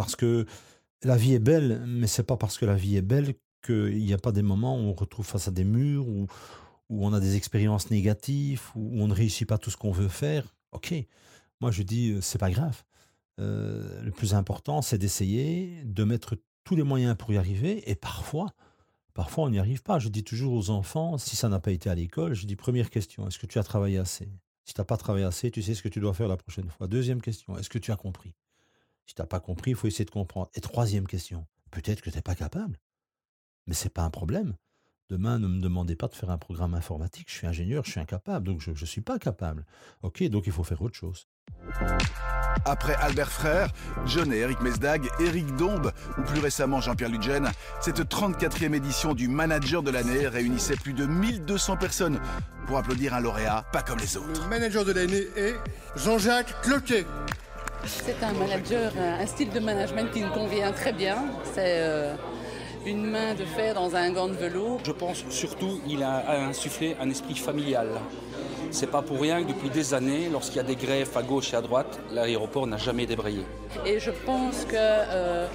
parce 0.00 0.17
que 0.17 0.47
la 1.02 1.19
vie 1.19 1.35
est 1.35 1.38
belle, 1.38 1.85
mais 1.87 2.06
c'est 2.06 2.23
pas 2.23 2.38
parce 2.38 2.56
que 2.56 2.64
la 2.64 2.75
vie 2.75 2.97
est 2.97 3.02
belle 3.02 3.35
qu'il 3.62 4.02
n'y 4.02 4.14
a 4.14 4.19
pas 4.19 4.32
des 4.32 4.41
moments 4.41 4.79
où 4.79 4.85
on 4.85 4.94
retrouve 4.94 5.26
face 5.26 5.47
à 5.47 5.50
des 5.50 5.62
murs, 5.62 6.08
où, 6.08 6.26
on 6.88 7.12
a 7.12 7.20
des 7.20 7.37
expériences 7.37 7.91
négatives, 7.91 8.62
où 8.75 9.02
on 9.02 9.08
ne 9.08 9.12
réussit 9.12 9.47
pas 9.47 9.58
tout 9.58 9.69
ce 9.69 9.76
qu'on 9.76 9.93
veut 9.93 10.08
faire. 10.08 10.55
Ok, 10.73 10.94
moi 11.61 11.70
je 11.70 11.82
dis, 11.82 12.12
euh, 12.12 12.23
c'est 12.23 12.38
pas 12.38 12.50
grave. 12.50 12.82
Euh, 13.41 14.02
le 14.02 14.11
plus 14.11 14.32
important, 14.32 14.81
c'est 14.81 14.97
d'essayer, 14.97 15.82
de 15.85 16.03
mettre 16.05 16.38
tous 16.64 16.76
les 16.76 16.82
moyens 16.82 17.14
pour 17.14 17.31
y 17.35 17.37
arriver, 17.37 17.91
et 17.91 17.94
parfois, 17.94 18.55
parfois 19.12 19.44
on 19.44 19.50
n'y 19.50 19.58
arrive 19.58 19.82
pas. 19.82 19.99
Je 19.99 20.08
dis 20.08 20.25
toujours 20.25 20.55
aux 20.55 20.70
enfants, 20.70 21.19
si 21.19 21.37
ça 21.37 21.50
n'a 21.50 21.61
pas 21.61 21.73
été 21.73 21.91
à 21.91 21.94
l'école, 21.94 22.32
je 22.32 22.46
dis 22.46 22.56
première 22.56 22.88
question, 22.88 23.29
est-ce 23.29 23.38
que 23.38 23.46
tu 23.46 23.58
as 23.58 23.64
travaillé 23.64 23.99
assez? 23.99 24.31
Si 24.64 24.73
tu 24.73 24.81
n'as 24.81 24.87
pas 24.87 24.96
travaillé 24.96 25.26
assez, 25.26 25.50
tu 25.50 25.61
sais 25.61 25.75
ce 25.75 25.82
que 25.82 25.91
tu 25.91 26.00
dois 26.00 26.14
faire 26.14 26.29
la 26.29 26.38
prochaine 26.38 26.70
fois. 26.70 26.87
Deuxième 26.87 27.20
question, 27.20 27.58
est-ce 27.58 27.69
que 27.69 27.79
tu 27.79 27.93
as 27.93 27.96
compris? 27.96 28.32
Si 29.10 29.16
tu 29.16 29.22
n'as 29.22 29.26
pas 29.26 29.40
compris, 29.40 29.72
il 29.72 29.76
faut 29.76 29.88
essayer 29.88 30.04
de 30.04 30.10
comprendre. 30.12 30.50
Et 30.54 30.60
troisième 30.60 31.08
question, 31.08 31.44
peut-être 31.72 32.00
que 32.00 32.10
tu 32.10 32.16
n'es 32.16 32.22
pas 32.22 32.36
capable. 32.36 32.78
Mais 33.66 33.74
ce 33.74 33.82
n'est 33.82 33.90
pas 33.90 34.02
un 34.02 34.10
problème. 34.10 34.54
Demain, 35.08 35.40
ne 35.40 35.48
me 35.48 35.60
demandez 35.60 35.96
pas 35.96 36.06
de 36.06 36.14
faire 36.14 36.30
un 36.30 36.38
programme 36.38 36.74
informatique. 36.74 37.26
Je 37.28 37.34
suis 37.34 37.46
ingénieur, 37.48 37.84
je 37.84 37.90
suis 37.90 37.98
incapable, 37.98 38.46
donc 38.46 38.60
je 38.60 38.70
ne 38.70 38.86
suis 38.86 39.00
pas 39.00 39.18
capable. 39.18 39.66
Ok, 40.02 40.22
donc 40.28 40.46
il 40.46 40.52
faut 40.52 40.62
faire 40.62 40.80
autre 40.80 40.94
chose. 40.94 41.26
Après 42.64 42.94
Albert 42.94 43.32
Frère, 43.32 43.72
John 44.06 44.32
et 44.32 44.36
Eric 44.36 44.60
Mesdag, 44.60 45.08
Eric 45.18 45.56
Dombe 45.56 45.92
ou 46.16 46.22
plus 46.22 46.38
récemment 46.38 46.80
Jean-Pierre 46.80 47.10
Ludgen, 47.10 47.50
cette 47.80 47.98
34e 47.98 48.74
édition 48.74 49.14
du 49.14 49.26
Manager 49.26 49.82
de 49.82 49.90
l'année 49.90 50.28
réunissait 50.28 50.76
plus 50.76 50.92
de 50.92 51.06
1200 51.06 51.78
personnes 51.78 52.20
pour 52.68 52.78
applaudir 52.78 53.14
un 53.14 53.20
lauréat 53.20 53.64
pas 53.72 53.82
comme 53.82 53.98
les 53.98 54.16
autres. 54.16 54.40
Le 54.44 54.48
manager 54.48 54.84
de 54.84 54.92
l'année 54.92 55.26
est 55.36 55.56
Jean-Jacques 55.96 56.54
Cloquet. 56.62 57.06
C'est 57.87 58.23
un 58.23 58.32
manager, 58.32 58.93
un 58.99 59.27
style 59.27 59.50
de 59.50 59.61
management 59.61 60.11
qui 60.12 60.23
me 60.23 60.31
convient 60.31 60.73
très 60.73 60.93
bien. 60.93 61.17
C'est 61.55 61.81
euh, 61.81 62.15
une 62.87 63.05
main 63.05 63.35
de 63.35 63.44
fer 63.44 63.75
dans 63.75 63.94
un 63.97 64.11
gant 64.12 64.29
de 64.29 64.35
velours. 64.35 64.81
Je 64.85 64.93
pense 64.93 65.25
surtout 65.31 65.81
qu'il 65.87 66.03
a 66.03 66.47
insufflé 66.49 66.97
un 67.00 67.11
esprit 67.11 67.35
familial. 67.35 67.88
C'est 68.71 68.87
pas 68.91 69.03
pour 69.03 69.21
rien 69.21 69.43
que 69.43 69.49
depuis 69.49 69.69
des 69.69 69.94
années, 69.94 70.29
lorsqu'il 70.31 70.59
y 70.59 70.61
a 70.61 70.65
des 70.65 70.77
grèves 70.77 71.11
à 71.17 71.23
gauche 71.23 71.53
et 71.53 71.56
à 71.56 71.61
droite, 71.61 71.99
l'aéroport 72.12 72.67
n'a 72.67 72.77
jamais 72.77 73.05
débrayé. 73.05 73.44
Et 73.85 73.99
je 73.99 74.11
pense 74.11 74.65
qu'on 74.65 74.77
euh, 74.77 75.49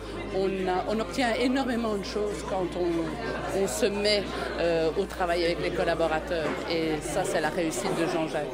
on 0.90 1.00
obtient 1.00 1.34
énormément 1.36 1.96
de 1.96 2.04
choses 2.04 2.44
quand 2.50 2.68
on, 2.78 3.68
se 3.68 3.86
met 3.86 4.24
euh, 4.60 4.90
au 4.98 5.06
travail 5.06 5.46
avec 5.46 5.62
les 5.62 5.72
collaborateurs. 5.72 6.50
Et 6.70 7.00
ça, 7.02 7.24
c'est 7.24 7.40
la 7.40 7.50
réussite 7.50 7.96
de 7.98 8.06
Jean-Jacques. 8.06 8.48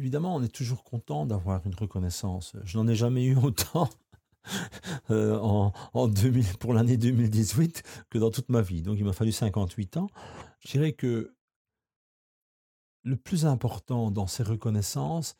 Évidemment, 0.00 0.34
on 0.34 0.42
est 0.42 0.48
toujours 0.48 0.82
content 0.82 1.26
d'avoir 1.26 1.64
une 1.66 1.74
reconnaissance. 1.74 2.56
Je 2.64 2.78
n'en 2.78 2.88
ai 2.88 2.94
jamais 2.94 3.24
eu 3.24 3.36
autant 3.36 3.88
Euh, 5.10 5.38
en, 5.38 5.72
en 5.92 6.08
2000, 6.08 6.56
pour 6.58 6.72
l'année 6.72 6.96
2018 6.96 7.82
que 8.08 8.18
dans 8.18 8.30
toute 8.30 8.48
ma 8.48 8.62
vie. 8.62 8.80
Donc 8.80 8.96
il 8.98 9.04
m'a 9.04 9.12
fallu 9.12 9.32
58 9.32 9.98
ans. 9.98 10.08
Je 10.60 10.70
dirais 10.72 10.92
que 10.92 11.34
le 13.02 13.16
plus 13.16 13.44
important 13.44 14.10
dans 14.10 14.26
ces 14.26 14.42
reconnaissances, 14.42 15.36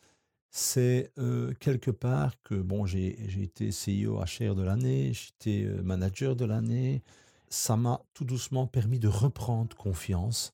c'est 0.51 1.13
euh, 1.19 1.55
quelque 1.61 1.91
part 1.91 2.35
que 2.43 2.55
bon, 2.57 2.85
j'ai 2.85 3.43
été 3.43 3.71
CEO 3.71 4.21
HR 4.21 4.55
de 4.55 4.63
l'année, 4.63 5.13
j'étais 5.15 5.65
euh, 5.65 5.83
manager 5.83 6.35
de 6.35 6.45
l'année. 6.45 7.03
Ça 7.49 7.77
m'a 7.77 8.03
tout 8.13 8.25
doucement 8.25 8.67
permis 8.67 8.99
de 8.99 9.09
reprendre 9.09 9.77
confiance 9.77 10.53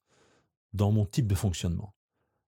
dans 0.72 0.92
mon 0.92 1.06
type 1.06 1.26
de 1.26 1.34
fonctionnement. 1.34 1.95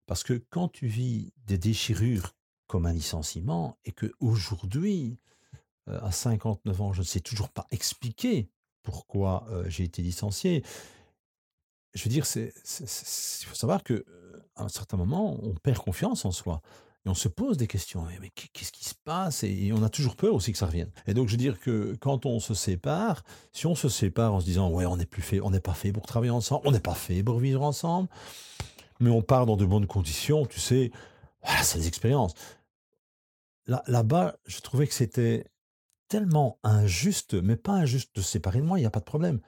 Parce 0.09 0.25
que 0.25 0.43
quand 0.49 0.69
tu 0.69 0.87
vis 0.87 1.33
des 1.47 1.59
déchirures 1.59 2.35
comme 2.67 2.87
un 2.87 2.93
licenciement 2.93 3.79
et 3.85 3.93
que 3.93 4.11
aujourd'hui 4.21 5.19
euh, 5.88 6.00
à 6.03 6.11
59 6.11 6.81
ans, 6.81 6.93
je 6.95 7.00
ne 7.00 7.05
sais 7.05 7.21
toujours 7.21 7.50
pas 7.50 7.67
expliquer 7.71 8.49
pourquoi 8.83 9.47
euh, 9.50 9.69
j'ai 9.69 9.85
été 9.85 10.00
licencié. 10.00 10.65
Je 11.93 12.05
veux 12.05 12.11
dire, 12.11 12.25
il 12.35 13.47
faut 13.47 13.55
savoir 13.55 13.85
que 13.85 13.93
euh, 14.09 14.49
à 14.57 14.65
un 14.65 14.69
certain 14.69 14.97
moment, 14.97 15.38
on 15.43 15.53
perd 15.55 15.77
confiance 15.77 16.25
en 16.25 16.33
soi. 16.33 16.62
Et 17.05 17.11
on 17.11 17.15
se 17.15 17.29
pose 17.29 17.59
des 17.59 17.67
questions. 17.67 18.07
Mais 18.23 18.31
qu'est-ce 18.31 18.73
qui 18.73 18.87
se 18.87 18.95
passe? 19.05 19.45
Et, 19.45 19.73
on 19.75 19.83
a 19.83 19.91
toujours 19.91 20.17
peur 20.17 20.35
aussi 20.35 20.53
que 20.53 20.59
ça 20.59 20.67
revienne. 20.67 20.91
Et 21.07 21.12
donc, 21.12 21.29
je 21.29 21.33
veux 21.33 21.38
dire 21.38 21.61
que 21.61 21.97
quand 22.00 22.25
on 22.25 22.41
se 22.41 22.55
sépare, 22.55 23.25
si 23.53 23.67
on 23.67 23.75
se 23.75 23.91
sépare 23.91 24.33
en 24.33 24.41
se 24.41 24.47
disant, 24.47 24.71
ouais, 24.71 24.87
on 24.87 24.97
n'est 24.97 25.07
plus 25.07 25.23
fait, 25.23 25.41
on 25.43 25.50
n'est 25.50 25.61
pas 25.61 25.75
fait 25.75 25.93
pour 25.93 26.07
travailler 26.07 26.31
ensemble, 26.31 26.67
on 26.67 26.73
n'est 26.73 26.81
pas 26.81 26.95
fait 26.95 27.23
pour 27.23 27.38
vivre 27.41 27.62
ensemble, 27.62 28.09
mais 29.00 29.11
on 29.11 29.23
part 29.23 29.47
dans 29.47 29.57
de 29.57 29.64
bonnes 29.64 29.87
conditions, 29.87 30.47
tu 30.47 30.61
sais, 30.61 30.90
voilà, 31.43 31.62
c'est 31.62 31.78
des 31.78 31.88
expériences. 31.88 32.35
Là, 33.67 33.83
là-bas, 33.87 34.37
je 34.47 34.61
trouvais 34.61 34.87
que 34.87 34.95
c'était 34.95 35.45
tellement 36.09 36.59
injuste, 36.62 37.35
mais 37.35 37.57
pas 37.57 37.73
injuste 37.73 38.17
de 38.17 38.23
se 38.23 38.31
séparer 38.31 38.61
de 38.61 38.64
moi, 38.64 38.78
il 38.78 38.83
n'y 38.83 38.87
a 38.87 38.90
pas 38.90 39.00
de 39.00 39.05
problème. 39.05 39.40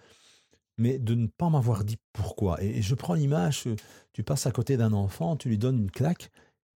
Mais 0.78 0.99
de 0.99 1.14
ne 1.14 1.26
pas 1.26 1.50
m'avoir 1.50 1.85
dit 1.85 1.99
pourquoi. 2.12 2.62
Et, 2.62 2.83
je 2.83 2.95
prends 2.95 3.14
l'image, 3.14 3.66
euh, 3.66 3.76
tu 4.12 4.23
passes 4.23 4.47
à 4.47 4.52
côté 4.52 4.76
d'un 4.76 4.92
enfant, 4.92 5.37
tu 5.37 5.49
lui 5.49 5.59
donnes 5.59 5.78
une 5.78 5.90
claque, 5.90 6.30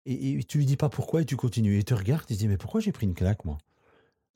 et, 0.06 0.42
tu 0.44 0.58
lui 0.58 0.66
dis 0.66 0.76
pas 0.76 0.88
pourquoi, 0.88 1.22
et 1.22 1.24
tu 1.24 1.36
continues. 1.36 1.78
Et 1.78 1.84
tu 1.84 1.94
regardes, 1.94 2.26
tu 2.26 2.34
dis, 2.34 2.48
mais 2.48 2.58
pourquoi 2.58 2.80
j'ai 2.80 2.92
pris 2.92 3.06
une 3.06 3.14
claque, 3.14 3.44
moi? 3.44 3.58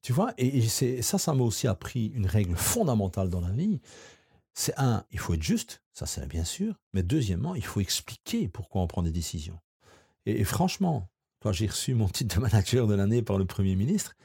Tu 0.03 0.13
vois? 0.13 0.33
Et, 0.39 0.63
c'est, 0.69 1.03
ça, 1.03 1.19
ça 1.19 1.35
m'a 1.35 1.43
aussi 1.43 1.67
appris 1.67 2.07
une 2.07 2.27
règle 2.27 2.57
fondamentale 2.57 3.29
dans 3.31 3.41
la 3.41 3.51
vie. 3.51 3.81
C'est 4.59 4.75
un, 4.77 5.05
il 5.13 5.21
faut 5.21 5.35
être 5.35 5.43
juste, 5.43 5.83
ça 5.93 6.05
c'est 6.05 6.27
bien 6.27 6.43
sûr, 6.43 6.75
mais 6.93 7.05
deuxièmement, 7.05 7.55
il 7.55 7.65
faut 7.65 7.79
expliquer 7.79 8.49
pourquoi 8.49 8.83
on 8.83 8.89
prend 8.89 9.05
des 9.05 9.13
décisions. 9.13 9.61
et 10.27 10.43
franchement, 10.43 11.09
quand 11.41 11.53
j'ai 11.53 11.69
reçu 11.69 11.95
mon 11.95 12.09
titre 12.09 12.35
de 12.35 12.41
manager 12.41 12.89
de 12.89 12.95
l'année 12.95 13.23
par 13.23 13.39
le 13.39 13.45
Premier 13.45 13.77
ministre, 13.77 14.17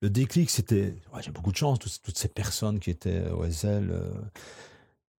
Le 0.00 0.10
déclic, 0.10 0.50
c'était, 0.50 0.96
j'ai 1.20 1.30
beaucoup 1.30 1.52
de 1.52 1.56
chance, 1.56 1.78
toutes, 1.78 2.18
ces 2.18 2.28
personnes 2.28 2.80
qui 2.80 2.90
étaient 2.90 3.28
au 3.30 3.48
SL. 3.48 3.90
Euh, 3.90 4.12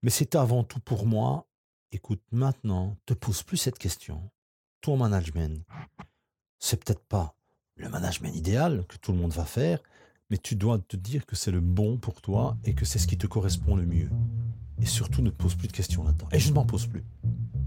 mais 0.04 0.10
c'était 0.10 0.38
avant 0.38 0.66
tout 0.66 0.82
pour 0.82 1.06
moi, 1.06 1.48
écoute, 1.94 2.22
maintenant, 2.32 2.98
te 3.06 3.14
pose 3.14 3.44
plus 3.44 3.56
cette 3.56 3.80
question. 3.80 4.30
Ton 4.82 4.98
management, 4.98 5.66
c'est 6.60 6.84
peut-être 6.84 7.06
pas 7.06 7.36
le 7.76 7.88
management 7.88 8.36
idéal 8.36 8.86
que 8.88 8.98
tout 8.98 9.14
le 9.14 9.18
monde 9.18 9.32
va 9.32 9.46
faire, 9.46 9.80
mais 10.34 10.40
tu 10.40 10.56
dois 10.56 10.80
te 10.80 10.98
dire 10.98 11.28
que 11.28 11.36
c'est 11.36 11.52
le 11.52 11.60
bon 11.60 11.98
pour 11.98 12.20
toi 12.20 12.58
et 12.66 12.74
que 12.74 12.86
c'est 12.86 12.98
ce 12.98 13.06
qui 13.06 13.20
te 13.20 13.28
correspond 13.28 13.76
le 13.76 13.86
mieux. 13.86 14.10
Et 14.82 14.86
surtout, 14.88 15.22
ne 15.22 15.30
te 15.30 15.36
pose 15.36 15.54
plus 15.54 15.68
de 15.68 15.74
questions 15.74 16.04
là-dedans. 16.04 16.28
Et 16.32 16.40
je 16.40 16.50
ne 16.50 16.56
m'en 16.56 16.66
pose 16.66 16.88
plus. 16.88 17.04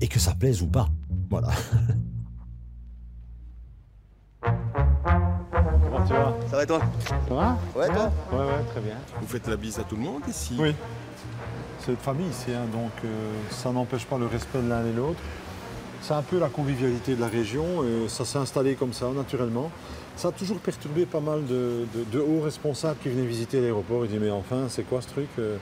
Et 0.01 0.09
que 0.09 0.19
ça 0.19 0.35
plaise 0.35 0.63
ou 0.63 0.67
pas. 0.67 0.89
Voilà. 1.31 1.51
Comment 4.43 6.07
tu 6.09 6.13
vas? 6.13 6.35
Ça 6.51 6.57
va 6.57 6.63
et 6.65 6.67
toi? 6.67 6.81
Ça 7.07 7.35
va? 7.35 7.57
Ouais, 7.77 7.87
toi? 7.87 8.13
Ouais, 8.33 8.39
ouais, 8.39 8.65
très 8.73 8.81
bien. 8.81 8.97
Vous 9.21 9.29
faites 9.29 9.47
la 9.47 9.57
bise 9.57 9.79
à 9.79 9.85
tout 9.85 9.95
le 9.95 10.03
monde 10.03 10.23
ici? 10.29 10.57
Oui. 10.59 10.75
C'est 11.79 11.93
une 11.93 11.99
famille 11.99 12.31
ici, 12.31 12.51
hein, 12.51 12.67
donc 12.73 12.91
euh, 13.05 13.33
ça 13.51 13.71
n'empêche 13.71 14.07
pas 14.07 14.19
le 14.19 14.27
respect 14.27 14.61
de 14.61 14.69
l'un 14.69 14.85
et 14.85 14.93
l'autre. 14.93 15.21
C'est 16.03 16.15
un 16.15 16.23
peu 16.23 16.39
la 16.39 16.49
convivialité 16.49 17.15
de 17.15 17.21
la 17.21 17.29
région 17.29 17.85
et 17.85 18.09
ça 18.09 18.25
s'est 18.25 18.39
installé 18.39 18.75
comme 18.75 18.93
ça, 18.93 19.09
naturellement. 19.11 19.71
Ça 20.17 20.29
a 20.29 20.33
toujours 20.33 20.59
perturbé 20.59 21.05
pas 21.05 21.21
mal 21.21 21.45
de, 21.47 22.19
hauts 22.19 22.41
responsables 22.43 22.99
qui 23.03 23.09
venaient 23.09 23.27
visiter 23.27 23.61
l'aéroport. 23.61 24.05
Ils 24.05 24.09
disaient 24.09 24.21
mais 24.21 24.31
enfin, 24.31 24.67
c'est 24.69 24.85
quoi 24.85 25.03
ce 25.03 25.09
truc 25.09 25.29
euh, 25.39 25.57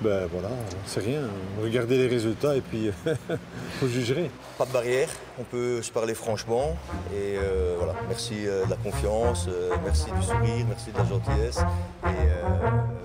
ben 0.00 0.28
voilà, 0.32 0.50
c'est 0.86 1.00
rien. 1.00 1.22
Regardez 1.60 1.98
les 1.98 2.06
résultats 2.06 2.54
et 2.54 2.60
puis 2.60 2.90
vous 3.80 3.88
jugerez. 3.88 4.30
Pas 4.56 4.64
de 4.64 4.72
barrière, 4.72 5.08
on 5.40 5.42
peut 5.42 5.82
se 5.82 5.90
parler 5.90 6.14
franchement. 6.14 6.76
Et 7.12 7.36
euh, 7.36 7.74
voilà, 7.78 7.94
merci 8.06 8.46
euh, 8.46 8.64
de 8.64 8.70
la 8.70 8.76
confiance, 8.76 9.46
euh, 9.48 9.74
merci 9.84 10.06
du 10.12 10.22
sourire, 10.22 10.66
merci 10.68 10.92
de 10.92 10.98
la 10.98 11.04
gentillesse. 11.04 11.58
Et 12.04 12.28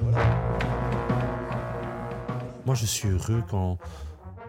voilà. 0.02 0.26
Moi, 2.66 2.76
je 2.76 2.86
suis 2.86 3.10
heureux 3.10 3.44
quand, 3.50 3.80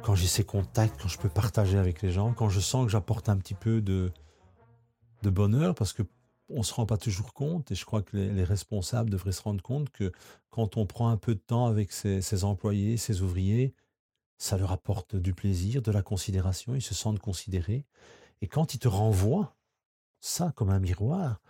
quand 0.05 0.15
j'ai 0.15 0.27
ces 0.27 0.45
contacts, 0.45 1.01
quand 1.01 1.09
je 1.09 1.19
peux 1.19 1.31
partager 1.31 1.79
avec 1.79 2.03
les 2.03 2.13
gens, 2.13 2.35
quand 2.35 2.51
je 2.51 2.61
sens 2.61 2.85
que 2.85 2.93
j'apporte 2.93 3.31
un 3.31 3.39
petit 3.39 3.55
peu 3.55 3.81
de, 3.81 4.13
de 5.23 5.31
bonheur, 5.31 5.75
parce 5.75 5.95
que 5.95 6.03
on 6.51 6.59
ne 6.59 6.63
se 6.63 6.75
rend 6.75 6.85
pas 6.85 6.99
toujours 6.99 7.33
compte, 7.33 7.71
et 7.73 7.75
je 7.75 7.87
crois 7.87 8.03
que 8.03 8.15
les, 8.15 8.45
responsables 8.45 9.09
devraient 9.09 9.33
se 9.33 9.41
rendre 9.41 9.63
compte 9.63 9.89
que 9.89 10.13
quand 10.51 10.77
on 10.77 10.85
prend 10.85 11.09
un 11.09 11.17
peu 11.17 11.35
de 11.35 11.41
temps 11.41 11.67
avec 11.67 11.91
ses, 11.91 12.45
employés, 12.45 12.99
ses 12.99 13.23
ouvriers, 13.23 13.75
ça 14.37 14.59
leur 14.59 14.73
apporte 14.73 15.17
du 15.17 15.33
plaisir, 15.33 15.81
de 15.81 15.91
la 15.91 16.03
considération, 16.03 16.75
ils 16.75 16.83
se 16.83 16.95
sentent 16.95 17.19
considérés. 17.19 17.87
Et 18.43 18.47
quand 18.47 18.75
ils 18.75 18.79
te 18.79 18.89
renvoient 18.89 19.57
ça 20.21 20.53
comme 20.55 20.69
un 20.69 20.81
miroir, 20.81 21.41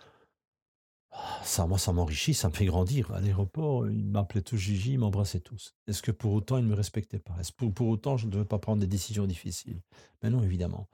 ça, 1.42 1.66
moi, 1.66 1.78
ça 1.78 1.92
m'enrichit, 1.92 2.34
ça 2.34 2.48
me 2.48 2.54
fait 2.54 2.66
grandir. 2.66 3.10
À 3.12 3.20
l'aéroport, 3.20 3.88
ils 3.88 4.04
m'appelaient 4.04 4.42
tous 4.42 4.56
Gigi, 4.56 4.92
ils 4.94 4.98
m'embrassaient 4.98 5.40
tous. 5.40 5.74
Est-ce 5.86 6.02
que 6.02 6.10
pour 6.10 6.32
autant, 6.32 6.58
ils 6.58 6.64
ne 6.64 6.70
me 6.70 6.74
respectaient 6.74 7.18
pas? 7.18 7.36
Est-ce 7.38 7.52
que 7.52 7.66
pour 7.66 7.88
autant, 7.88 8.16
je 8.16 8.26
ne 8.26 8.32
devais 8.32 8.44
pas 8.44 8.58
prendre 8.58 8.80
des 8.80 8.86
décisions 8.86 9.26
difficiles? 9.26 9.80
Mais 10.22 10.30
non, 10.30 10.42
évidemment. 10.42 10.88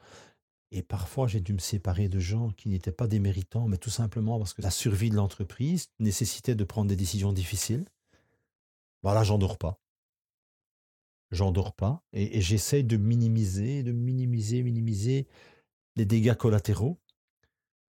Et 0.73 0.83
parfois, 0.83 1.27
j'ai 1.27 1.41
dû 1.41 1.53
me 1.53 1.59
séparer 1.59 2.09
de 2.09 2.19
gens 2.21 2.51
qui 2.51 2.69
n'étaient 2.69 2.93
pas 2.93 3.09
des 3.09 3.19
méritants, 3.19 3.67
mais 3.67 3.79
tout 3.79 3.91
simplement 3.91 4.39
parce 4.39 4.55
que 4.55 4.63
la 4.63 4.71
survie 4.71 5.11
de 5.11 5.17
l'entreprise 5.17 5.89
nécessitait 5.99 6.55
de 6.55 6.65
prendre 6.65 6.89
des 6.89 6.97
décisions 6.97 7.33
difficiles. 7.33 7.87
Voilà, 9.03 9.25
j'en 9.25 9.39
dors 9.39 9.59
pas. 9.59 9.81
J'en 11.31 11.51
dors 11.51 11.73
pas. 11.73 12.05
Et, 12.13 12.39
et 12.39 12.41
j'essaye 12.41 12.85
de 12.85 12.97
minimiser, 12.97 13.83
de 13.83 13.93
minimiser, 13.93 14.63
minimiser 14.63 15.27
les 15.97 16.05
dégâts 16.05 16.35
collatéraux. 16.35 17.01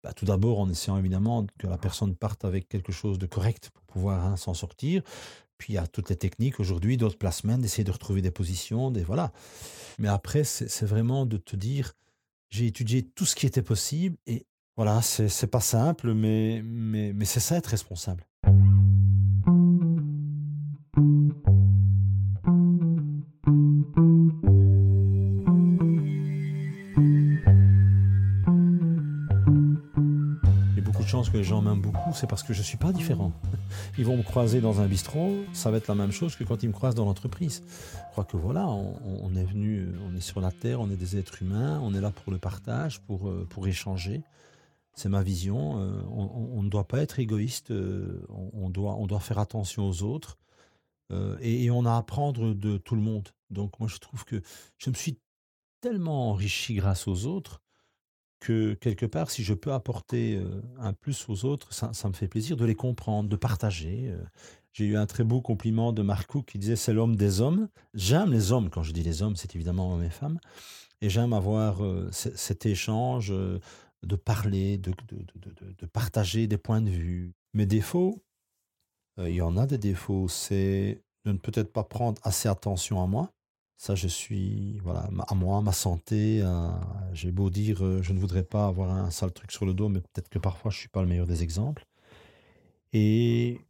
Bah, 0.03 0.13
tout 0.13 0.25
d'abord, 0.25 0.59
en 0.59 0.69
essayant 0.69 0.97
évidemment 0.97 1.45
que 1.57 1.67
la 1.67 1.77
personne 1.77 2.15
parte 2.15 2.45
avec 2.45 2.69
quelque 2.69 2.91
chose 2.91 3.19
de 3.19 3.25
correct 3.25 3.69
pour 3.73 3.83
pouvoir 3.83 4.25
hein, 4.25 4.37
s'en 4.37 4.53
sortir. 4.53 5.01
Puis 5.57 5.73
il 5.73 5.75
y 5.75 5.77
a 5.77 5.87
toutes 5.87 6.09
les 6.09 6.15
techniques 6.15 6.61
aujourd'hui, 6.61 6.95
d'autres 6.95 7.17
placements, 7.17 7.57
d'essayer 7.57 7.83
de 7.83 7.91
retrouver 7.91 8.21
des 8.21 8.31
positions, 8.31 8.91
des 8.91 9.03
voilà. 9.03 9.33
Mais 9.97 10.07
après, 10.07 10.45
c'est 10.45 10.85
vraiment 10.85 11.25
de 11.25 11.35
te 11.35 11.57
dire, 11.57 11.93
j'ai 12.49 12.67
étudié 12.67 13.03
tout 13.03 13.25
ce 13.25 13.35
qui 13.35 13.45
était 13.45 13.61
possible 13.61 14.15
et 14.25 14.45
voilà, 14.77 15.01
c'est 15.01 15.47
pas 15.47 15.59
simple, 15.59 16.13
mais, 16.13 16.61
mais, 16.63 17.11
mais 17.11 17.25
c'est 17.25 17.41
ça 17.41 17.57
être 17.57 17.67
responsable. 17.67 18.25
Que 31.27 31.35
les 31.35 31.43
gens 31.43 31.61
m'aiment 31.61 31.81
beaucoup, 31.81 32.13
c'est 32.13 32.27
parce 32.27 32.43
que 32.43 32.53
je 32.53 32.59
ne 32.59 32.63
suis 32.63 32.77
pas 32.77 32.93
différent. 32.93 33.33
Ils 33.97 34.05
vont 34.05 34.15
me 34.15 34.23
croiser 34.23 34.61
dans 34.61 34.79
un 34.79 34.87
bistrot, 34.87 35.43
ça 35.51 35.71
va 35.71 35.77
être 35.77 35.89
la 35.89 35.95
même 35.95 36.13
chose 36.13 36.37
que 36.37 36.45
quand 36.45 36.63
ils 36.63 36.69
me 36.69 36.73
croisent 36.73 36.95
dans 36.95 37.03
l'entreprise. 37.03 37.63
Je 37.67 38.11
crois 38.11 38.23
que 38.23 38.37
voilà, 38.37 38.65
on, 38.67 39.35
est 39.35 39.43
venu, 39.43 39.89
on 40.07 40.15
est 40.15 40.21
sur 40.21 40.39
la 40.39 40.51
terre, 40.51 40.79
on 40.79 40.89
est 40.89 40.95
des 40.95 41.17
êtres 41.17 41.41
humains, 41.41 41.81
on 41.83 41.93
est 41.93 41.99
là 41.99 42.11
pour 42.11 42.31
le 42.31 42.37
partage, 42.37 43.01
pour, 43.01 43.27
euh, 43.27 43.45
pour 43.49 43.67
échanger. 43.67 44.21
C'est 44.93 45.09
ma 45.09 45.21
vision. 45.21 45.81
Euh, 45.81 46.01
on, 46.09 46.63
ne 46.63 46.69
doit 46.69 46.87
pas 46.87 46.99
être 46.99 47.19
égoïste, 47.19 47.71
euh, 47.71 48.25
on, 48.53 48.69
doit, 48.69 48.95
on 48.95 49.07
doit 49.07 49.19
faire 49.19 49.39
attention 49.39 49.89
aux 49.89 50.03
autres 50.03 50.37
et, 51.41 51.65
et 51.65 51.71
on 51.71 51.85
a 51.85 51.93
à 51.93 51.97
apprendre 51.97 52.53
de 52.53 52.77
tout 52.77 52.95
le 52.95 53.01
monde. 53.01 53.29
Donc 53.49 53.79
moi 53.79 53.89
je 53.89 53.97
trouve 53.97 54.25
que 54.25 54.41
je 54.77 54.91
me 54.91 54.95
suis 54.95 55.17
tellement 55.81 56.29
enrichi 56.29 56.75
grâce 56.75 57.07
aux 57.07 57.25
autres 57.25 57.61
que 58.39 58.73
quelque 58.75 59.05
part, 59.05 59.29
si 59.29 59.43
je 59.43 59.53
peux 59.53 59.73
apporter 59.73 60.41
un 60.79 60.93
plus 60.93 61.27
aux 61.29 61.45
autres, 61.45 61.73
ça, 61.73 62.07
me 62.07 62.13
fait 62.13 62.27
plaisir 62.27 62.55
de 62.55 62.65
les 62.65 62.75
comprendre, 62.75 63.29
de 63.29 63.35
partager. 63.35 64.13
J'ai 64.71 64.85
eu 64.85 64.97
un 64.97 65.05
très 65.05 65.23
beau 65.23 65.41
compliment 65.41 65.91
de 65.91 66.01
Marcou 66.01 66.41
qui 66.41 66.57
disait 66.57 66.75
c'est 66.75 66.93
l'homme 66.93 67.15
des 67.15 67.41
hommes. 67.41 67.67
J'aime 67.93 68.31
les 68.31 68.51
hommes, 68.51 68.69
quand 68.69 68.83
je 68.83 68.93
dis 68.93 69.03
les 69.03 69.21
hommes, 69.21 69.35
c'est 69.35 69.55
évidemment 69.55 69.93
hommes 69.93 70.03
et 70.03 70.09
femmes. 70.09 70.39
Et 71.01 71.09
j'aime 71.09 71.33
avoir 71.33 71.81
cet 72.11 72.65
échange, 72.65 73.33
de 74.03 74.15
parler, 74.15 74.77
de, 74.77 74.93
de, 75.11 75.85
partager 75.85 76.47
des 76.47 76.57
points 76.57 76.81
de 76.81 76.89
vue. 76.89 77.33
Mes 77.53 77.65
défauts, 77.65 78.23
il 79.17 79.35
y 79.35 79.41
en 79.41 79.57
a 79.57 79.65
des 79.65 79.77
défauts, 79.77 80.27
c'est 80.29 81.03
de 81.25 81.33
ne 81.33 81.37
peut-être 81.37 81.73
pas 81.73 81.83
prendre 81.83 82.21
assez 82.23 82.47
attention 82.47 83.03
à 83.03 83.07
moi 83.07 83.33
ça, 83.79 83.95
je 83.95 84.07
suis, 84.09 84.77
voilà, 84.83 85.09
à 85.29 85.35
moi, 85.35 85.61
ma 85.61 85.71
santé. 85.71 86.43
J'ai 87.13 87.31
beau 87.31 87.49
dire, 87.49 87.85
euh, 87.85 88.01
je 88.03 88.11
ne 88.11 88.19
voudrais 88.19 88.43
pas 88.43 88.67
avoir 88.67 88.91
un 88.91 89.09
sale 89.09 89.31
truc 89.31 89.53
sur 89.53 89.65
le 89.65 89.73
dos, 89.73 89.87
mais 89.87 90.01
peut-être 90.01 90.27
que 90.27 90.37
parfois, 90.37 90.69
je 90.69 90.75
ne 90.75 90.79
suis 90.81 90.89
pas 90.89 91.01
le 91.01 91.07
meilleur 91.07 91.27
des 91.27 91.43
exemples. 91.43 91.85
Et, 92.91 93.61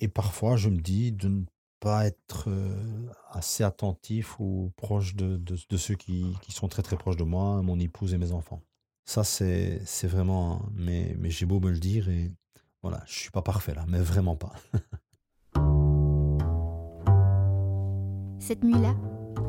et 0.00 0.08
parfois, 0.08 0.56
je 0.56 0.70
me 0.70 0.80
dis 0.80 1.12
de 1.12 1.28
ne 1.28 1.42
pas 1.80 2.06
être 2.06 2.46
euh, 2.48 3.10
assez 3.28 3.62
attentif 3.62 4.40
ou 4.40 4.72
proche 4.74 5.16
de, 5.16 5.36
de, 5.36 5.76
ceux 5.76 5.96
qui, 5.96 6.34
qui, 6.40 6.52
sont 6.52 6.68
très 6.68 6.82
très 6.82 6.96
proches 6.96 7.18
de 7.18 7.24
moi, 7.24 7.60
mon 7.60 7.78
épouse 7.78 8.14
et 8.14 8.18
mes 8.18 8.32
enfants. 8.32 8.62
Ça, 9.04 9.22
c'est 9.22 9.82
vraiment. 10.04 10.64
Mais, 10.72 11.14
mais 11.18 11.28
j'ai 11.28 11.44
beau 11.44 11.60
me 11.60 11.70
le 11.70 11.78
dire 11.78 12.08
et 12.08 12.32
voilà, 12.80 13.02
je 13.06 13.18
suis 13.18 13.30
pas 13.30 13.42
parfait 13.42 13.74
là, 13.74 13.84
mais 13.86 14.00
vraiment 14.00 14.36
pas. 14.36 14.54
Cette 18.38 18.64
nuit-là, 18.64 18.94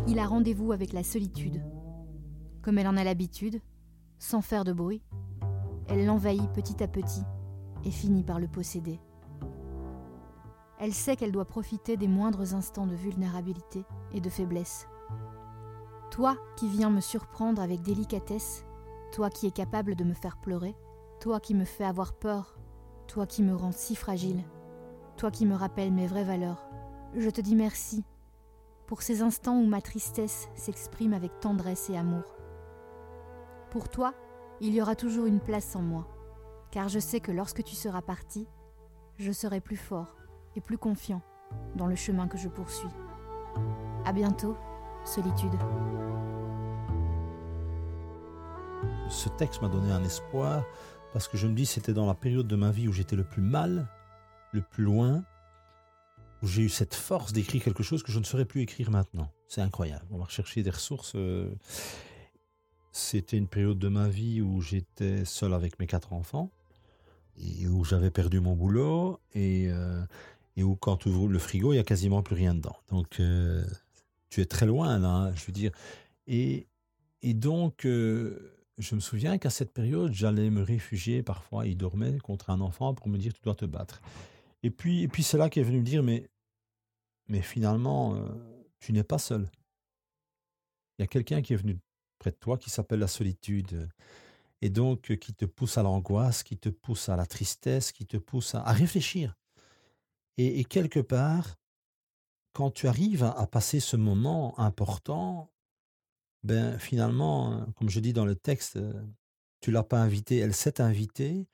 il 0.07 0.19
a 0.19 0.25
rendez-vous 0.25 0.71
avec 0.71 0.93
la 0.93 1.03
solitude. 1.03 1.63
Comme 2.61 2.77
elle 2.77 2.87
en 2.87 2.97
a 2.97 3.03
l'habitude, 3.03 3.61
sans 4.19 4.41
faire 4.41 4.63
de 4.63 4.73
bruit, 4.73 5.01
elle 5.87 6.05
l'envahit 6.05 6.51
petit 6.51 6.83
à 6.83 6.87
petit 6.87 7.23
et 7.85 7.91
finit 7.91 8.23
par 8.23 8.39
le 8.39 8.47
posséder. 8.47 8.99
Elle 10.79 10.93
sait 10.93 11.15
qu'elle 11.15 11.31
doit 11.31 11.45
profiter 11.45 11.97
des 11.97 12.07
moindres 12.07 12.53
instants 12.53 12.87
de 12.87 12.95
vulnérabilité 12.95 13.85
et 14.13 14.21
de 14.21 14.29
faiblesse. 14.29 14.87
Toi 16.11 16.37
qui 16.55 16.69
viens 16.69 16.89
me 16.89 17.01
surprendre 17.01 17.61
avec 17.61 17.81
délicatesse, 17.81 18.65
toi 19.11 19.29
qui 19.29 19.47
es 19.47 19.51
capable 19.51 19.95
de 19.95 20.03
me 20.03 20.13
faire 20.13 20.37
pleurer, 20.37 20.75
toi 21.19 21.39
qui 21.39 21.55
me 21.55 21.65
fais 21.65 21.83
avoir 21.83 22.13
peur, 22.13 22.57
toi 23.07 23.25
qui 23.25 23.43
me 23.43 23.55
rends 23.55 23.71
si 23.71 23.95
fragile, 23.95 24.43
toi 25.15 25.31
qui 25.31 25.45
me 25.45 25.55
rappelles 25.55 25.91
mes 25.91 26.07
vraies 26.07 26.23
valeurs, 26.23 26.69
je 27.15 27.29
te 27.29 27.41
dis 27.41 27.55
merci 27.55 28.03
pour 28.87 29.01
ces 29.01 29.21
instants 29.21 29.59
où 29.59 29.65
ma 29.65 29.81
tristesse 29.81 30.49
s'exprime 30.55 31.13
avec 31.13 31.39
tendresse 31.39 31.89
et 31.89 31.97
amour. 31.97 32.23
Pour 33.69 33.89
toi, 33.89 34.13
il 34.61 34.73
y 34.73 34.81
aura 34.81 34.95
toujours 34.95 35.25
une 35.25 35.41
place 35.41 35.75
en 35.75 35.81
moi, 35.81 36.07
car 36.71 36.87
je 36.87 36.99
sais 36.99 37.19
que 37.19 37.31
lorsque 37.31 37.63
tu 37.63 37.75
seras 37.75 38.01
parti, 38.01 38.47
je 39.17 39.31
serai 39.31 39.59
plus 39.59 39.77
fort 39.77 40.15
et 40.55 40.61
plus 40.61 40.77
confiant 40.77 41.21
dans 41.75 41.85
le 41.85 41.95
chemin 41.95 42.27
que 42.27 42.37
je 42.37 42.47
poursuis. 42.47 42.89
À 44.05 44.13
bientôt, 44.13 44.55
solitude. 45.03 45.51
Ce 49.09 49.29
texte 49.29 49.61
m'a 49.61 49.69
donné 49.69 49.91
un 49.91 50.03
espoir 50.03 50.63
parce 51.13 51.27
que 51.27 51.37
je 51.37 51.47
me 51.47 51.53
dis 51.53 51.65
c'était 51.65 51.93
dans 51.93 52.05
la 52.05 52.13
période 52.13 52.47
de 52.47 52.55
ma 52.55 52.71
vie 52.71 52.87
où 52.87 52.93
j'étais 52.93 53.15
le 53.15 53.23
plus 53.23 53.41
mal, 53.41 53.87
le 54.53 54.61
plus 54.61 54.83
loin, 54.83 55.23
où 56.41 56.47
j'ai 56.47 56.63
eu 56.63 56.69
cette 56.69 56.93
force 56.93 57.33
d'écrire 57.33 57.63
quelque 57.63 57.83
chose 57.83 58.03
que 58.03 58.11
je 58.11 58.19
ne 58.19 58.23
saurais 58.23 58.45
plus 58.45 58.61
écrire 58.61 58.91
maintenant. 58.91 59.31
C'est 59.47 59.61
incroyable. 59.61 60.05
On 60.11 60.17
va 60.17 60.25
rechercher 60.25 60.63
des 60.63 60.69
ressources. 60.69 61.13
Euh, 61.15 61.49
c'était 62.91 63.37
une 63.37 63.47
période 63.47 63.79
de 63.79 63.87
ma 63.87 64.07
vie 64.07 64.41
où 64.41 64.61
j'étais 64.61 65.25
seul 65.25 65.53
avec 65.53 65.79
mes 65.79 65.87
quatre 65.87 66.13
enfants. 66.13 66.51
et 67.37 67.67
où 67.67 67.83
j'avais 67.83 68.09
perdu 68.09 68.39
mon 68.39 68.55
boulot 68.55 69.19
et, 69.35 69.67
euh, 69.69 70.03
où 70.57 70.75
quand 70.75 70.97
tu 70.97 71.09
ouvres 71.09 71.27
le 71.27 71.39
frigo, 71.39 71.73
il 71.73 71.75
y 71.75 71.79
a 71.79 71.83
quasiment 71.83 72.23
plus 72.23 72.35
rien 72.35 72.55
dedans. 72.55 72.75
Donc 72.89 73.19
euh, 73.19 73.63
tu 74.29 74.41
es 74.41 74.45
très 74.45 74.65
loin 74.65 74.97
là, 74.97 75.09
hein, 75.09 75.35
je 75.35 75.45
veux 75.45 75.53
dire. 75.53 75.71
Et, 76.25 76.67
et 77.21 77.33
donc 77.33 77.85
je 78.77 78.95
me 78.95 78.99
souviens 78.99 79.37
qu'à 79.37 79.49
cette 79.49 79.71
période, 79.71 80.13
j'allais 80.13 80.49
me 80.49 80.61
réfugier 80.61 81.23
parfois, 81.23 81.67
il 81.67 81.77
dormait 81.77 82.17
contre 82.19 82.49
un 82.49 82.61
enfant 82.61 82.93
pour 82.93 83.07
me 83.07 83.17
dire 83.17 83.33
tu 83.33 83.41
dois 83.43 83.55
te 83.55 83.65
battre. 83.65 84.01
Et 84.63 84.71
puis, 84.71 85.03
et 85.03 85.07
puis 85.07 85.23
c'est 85.23 85.37
là 85.37 85.49
qu'est 85.49 85.63
venu 85.63 85.79
me 85.79 85.83
dire 85.83 86.03
mais, 86.03 86.29
mais 87.27 87.41
finalement, 87.41 88.19
tu 88.79 88.93
n'es 88.93 89.03
pas 89.03 89.19
seul. 89.19 89.49
Il 90.97 91.01
y 91.01 91.05
a 91.05 91.07
quelqu'un 91.07 91.41
qui 91.41 91.53
est 91.53 91.57
venu 91.57 91.79
près 92.17 92.31
de 92.31 92.35
toi 92.35 92.57
qui 92.57 92.69
s'appelle 92.69 92.99
la 92.99 93.07
solitude 93.07 93.89
et 94.61 94.69
donc 94.69 95.15
qui 95.17 95.33
te 95.33 95.45
pousse 95.45 95.77
à 95.77 95.83
l'angoisse, 95.83 96.43
qui 96.43 96.57
te 96.57 96.69
pousse 96.69 97.09
à 97.09 97.15
la 97.15 97.25
tristesse, 97.25 97.91
qui 97.91 98.05
te 98.05 98.17
pousse 98.17 98.55
à, 98.55 98.63
réfléchir. 98.71 99.35
Et, 100.37 100.63
quelque 100.65 100.99
part, 100.99 101.55
quand 102.53 102.71
tu 102.71 102.87
arrives 102.87 103.23
à, 103.23 103.47
passer 103.47 103.79
ce 103.79 103.95
moment 103.95 104.59
important, 104.59 105.51
ben 106.43 106.77
finalement, 106.79 107.65
comme 107.75 107.89
je 107.89 107.99
dis 107.99 108.13
dans 108.13 108.25
le 108.25 108.35
texte, 108.35 108.79
tu 109.61 109.71
l'as 109.71 109.83
pas 109.83 109.99
invitée, 110.01 110.37
elle 110.37 110.53
s'est 110.53 110.81
invitée, 110.81 111.47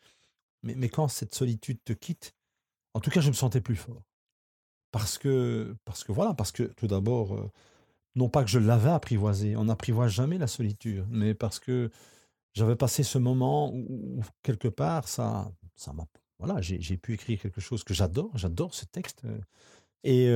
mais, 0.61 0.75
mais 0.75 0.89
quand 0.89 1.07
cette 1.07 1.33
solitude 1.33 1.81
te 1.83 1.93
quitte, 1.93 2.35
en 2.93 2.99
tout 2.99 3.09
cas, 3.09 3.21
je 3.21 3.29
me 3.29 3.33
sentais 3.33 3.61
plus 3.61 3.75
fort. 3.75 4.03
Parce 4.91 5.17
que, 5.17 5.75
parce 5.85 6.03
que 6.03 6.11
voilà, 6.11 6.33
parce 6.33 6.51
que 6.51 6.63
tout 6.63 6.87
d'abord, 6.87 7.51
non 8.15 8.29
pas 8.29 8.43
que 8.43 8.49
je 8.49 8.59
l'avais 8.59 8.91
apprivoisée, 8.91 9.55
on 9.55 9.65
n'apprivoise 9.65 10.11
jamais 10.11 10.37
la 10.37 10.47
solitude, 10.47 11.05
mais 11.09 11.33
parce 11.33 11.59
que 11.59 11.89
j'avais 12.53 12.75
passé 12.75 13.03
ce 13.03 13.17
moment 13.17 13.73
où, 13.73 14.21
quelque 14.43 14.67
part, 14.67 15.07
ça, 15.07 15.51
ça 15.75 15.93
m'a, 15.93 16.05
voilà, 16.39 16.61
j'ai 16.61 16.97
pu 16.97 17.13
écrire 17.13 17.39
quelque 17.39 17.61
chose 17.61 17.83
que 17.83 17.93
j'adore, 17.93 18.29
j'adore 18.35 18.73
ce 18.73 18.85
texte. 18.85 19.23
Euh. 19.25 19.39
Et 20.03 20.27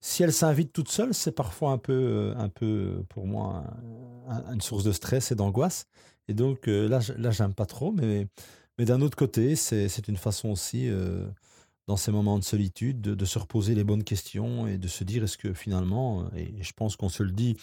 si 0.00 0.22
elle 0.22 0.32
s'invite 0.32 0.72
toute 0.72 0.88
seule, 0.88 1.12
c'est 1.12 1.32
parfois 1.32 1.72
un 1.72 1.78
peu, 1.78 2.32
un 2.36 2.48
peu 2.48 3.04
pour 3.08 3.26
moi 3.26 3.64
une 4.52 4.60
source 4.60 4.84
de 4.84 4.92
stress 4.92 5.32
et 5.32 5.34
d'angoisse. 5.34 5.88
Et 6.28 6.34
donc 6.34 6.66
là, 6.66 7.00
là, 7.18 7.30
j'aime 7.32 7.54
pas 7.54 7.66
trop, 7.66 7.92
mais, 7.92 8.28
mais 8.78 8.84
d'un 8.84 9.00
autre 9.00 9.16
côté, 9.16 9.56
c'est 9.56 10.08
une 10.08 10.16
façon 10.16 10.50
aussi, 10.50 10.90
dans 11.86 11.96
ces 11.96 12.12
moments 12.12 12.38
de 12.38 12.44
solitude, 12.44 13.00
de, 13.00 13.24
se 13.24 13.38
reposer 13.38 13.74
les 13.74 13.84
bonnes 13.84 14.04
questions 14.04 14.66
et 14.66 14.78
de 14.78 14.88
se 14.88 15.04
dire 15.04 15.24
est-ce 15.24 15.38
que 15.38 15.54
finalement, 15.54 16.28
et 16.34 16.62
je 16.62 16.72
pense 16.72 16.96
qu'on 16.96 17.08
se 17.08 17.22
le 17.22 17.32
dit 17.32 17.56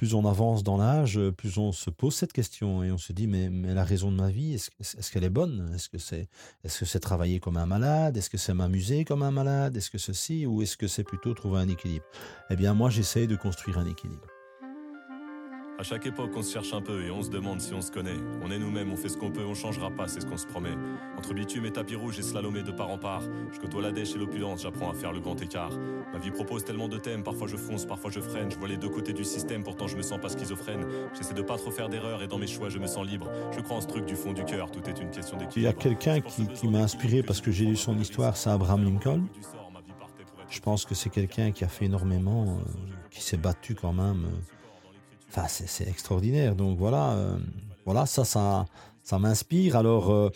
plus 0.00 0.14
on 0.14 0.24
avance 0.24 0.62
dans 0.62 0.78
l'âge, 0.78 1.20
plus 1.36 1.58
on 1.58 1.72
se 1.72 1.90
pose 1.90 2.14
cette 2.14 2.32
question 2.32 2.82
et 2.82 2.90
on 2.90 2.96
se 2.96 3.12
dit 3.12 3.26
mais, 3.26 3.50
mais 3.50 3.74
la 3.74 3.84
raison 3.84 4.10
de 4.10 4.16
ma 4.16 4.30
vie, 4.30 4.54
est-ce 4.54 5.10
qu'elle 5.12 5.24
est, 5.24 5.28
bonne? 5.28 5.70
Est-ce 5.74 5.90
que 5.90 5.98
c'est 5.98 6.28
est 6.64 6.68
-ce 6.68 6.86
c'est 6.86 7.00
travailler 7.00 7.38
comme 7.38 7.58
un 7.58 7.66
malade? 7.66 8.16
Est-ce 8.16 8.30
que 8.30 8.38
c'est 8.38 8.54
m'amuser 8.54 9.04
comme 9.04 9.22
un 9.22 9.30
malade? 9.30 9.76
Est-ce 9.76 9.90
que 9.90 9.98
ceci 9.98 10.46
Ou 10.46 10.62
est-ce 10.62 10.76
que 10.78 10.88
c'est 10.88 11.04
plutôt 11.04 11.34
trouver 11.34 11.58
un 11.60 11.68
équilibre? 11.68 12.06
Eh 12.48 12.56
bien 12.56 12.72
moi 12.72 12.88
j'essaye 12.88 13.26
de 13.26 13.36
construire 13.36 13.78
un 13.78 13.86
équilibre. 13.86 14.39
À 15.80 15.82
chaque 15.82 16.04
époque, 16.04 16.32
on 16.36 16.42
se 16.42 16.52
cherche 16.52 16.74
un 16.74 16.82
peu 16.82 17.06
et 17.06 17.10
on 17.10 17.22
se 17.22 17.30
demande 17.30 17.62
si 17.62 17.72
on 17.72 17.80
se 17.80 17.90
connaît. 17.90 18.18
On 18.42 18.50
est 18.50 18.58
nous-mêmes, 18.58 18.92
on 18.92 18.96
fait 18.96 19.08
ce 19.08 19.16
qu'on 19.16 19.30
peut, 19.30 19.46
on 19.46 19.54
changera 19.54 19.90
pas, 19.90 20.08
c'est 20.08 20.20
ce 20.20 20.26
qu'on 20.26 20.36
se 20.36 20.46
promet. 20.46 20.74
Entre 21.16 21.32
bitume 21.32 21.64
et 21.64 21.70
tapis 21.70 21.94
rouge 21.94 22.18
et 22.18 22.22
slalomé 22.22 22.62
de 22.62 22.70
part 22.70 22.90
en 22.90 22.98
part, 22.98 23.22
je 23.50 23.58
côtoie 23.58 23.80
la 23.80 23.90
dèche 23.90 24.14
et 24.14 24.18
l'opulence, 24.18 24.60
j'apprends 24.60 24.90
à 24.90 24.92
faire 24.92 25.10
le 25.10 25.20
grand 25.20 25.40
écart. 25.40 25.70
Ma 26.12 26.18
vie 26.18 26.32
propose 26.32 26.66
tellement 26.66 26.86
de 26.86 26.98
thèmes, 26.98 27.22
parfois 27.22 27.46
je 27.46 27.56
fonce, 27.56 27.86
parfois 27.86 28.10
je 28.10 28.20
freine. 28.20 28.50
Je 28.50 28.58
vois 28.58 28.68
les 28.68 28.76
deux 28.76 28.90
côtés 28.90 29.14
du 29.14 29.24
système, 29.24 29.64
pourtant 29.64 29.86
je 29.86 29.96
me 29.96 30.02
sens 30.02 30.20
pas 30.20 30.28
schizophrène. 30.28 30.84
J'essaie 31.16 31.32
de 31.32 31.40
pas 31.40 31.56
trop 31.56 31.70
faire 31.70 31.88
d'erreurs 31.88 32.22
et 32.22 32.28
dans 32.28 32.36
mes 32.36 32.46
choix, 32.46 32.68
je 32.68 32.78
me 32.78 32.86
sens 32.86 33.06
libre. 33.06 33.30
Je 33.56 33.60
crois 33.60 33.78
en 33.78 33.80
ce 33.80 33.86
truc 33.86 34.04
du 34.04 34.16
fond 34.16 34.34
du 34.34 34.44
cœur, 34.44 34.70
tout 34.70 34.86
est 34.86 35.00
une 35.00 35.10
question 35.10 35.38
d'équilibre. 35.38 35.56
Il 35.56 35.62
y 35.62 35.66
a 35.66 35.72
quelqu'un 35.72 36.20
qui, 36.20 36.46
qui 36.46 36.68
m'a 36.68 36.80
inspiré 36.80 37.22
parce 37.22 37.40
que 37.40 37.50
j'ai 37.50 37.64
lu 37.64 37.76
son 37.76 37.98
histoire, 37.98 38.36
c'est 38.36 38.50
Abraham 38.50 38.84
Lincoln. 38.84 39.22
Je 40.50 40.60
pense 40.60 40.84
que 40.84 40.94
c'est 40.94 41.08
quelqu'un 41.08 41.52
qui 41.52 41.64
a 41.64 41.68
fait 41.68 41.86
énormément, 41.86 42.42
euh, 42.42 42.70
qui 43.10 43.22
s'est 43.22 43.38
battu 43.38 43.74
quand 43.74 43.94
même. 43.94 44.26
Euh, 44.26 44.59
Enfin, 45.30 45.46
c'est 45.48 45.88
extraordinaire. 45.88 46.56
Donc 46.56 46.76
voilà, 46.76 47.12
euh, 47.12 47.38
voilà 47.84 48.04
ça, 48.04 48.24
ça, 48.24 48.66
ça 49.04 49.18
m'inspire. 49.18 49.76
Alors, 49.76 50.10
euh, 50.10 50.30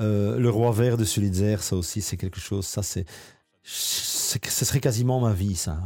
euh, 0.00 0.38
le 0.38 0.48
roi 0.48 0.72
vert 0.72 0.96
de 0.96 1.04
Sulitzer, 1.04 1.62
ça 1.62 1.76
aussi, 1.76 2.00
c'est 2.00 2.16
quelque 2.16 2.40
chose. 2.40 2.66
Ça, 2.66 2.82
c'est, 2.82 3.04
ce 3.62 4.64
serait 4.64 4.80
quasiment 4.80 5.20
ma 5.20 5.34
vie, 5.34 5.54
ça. 5.54 5.78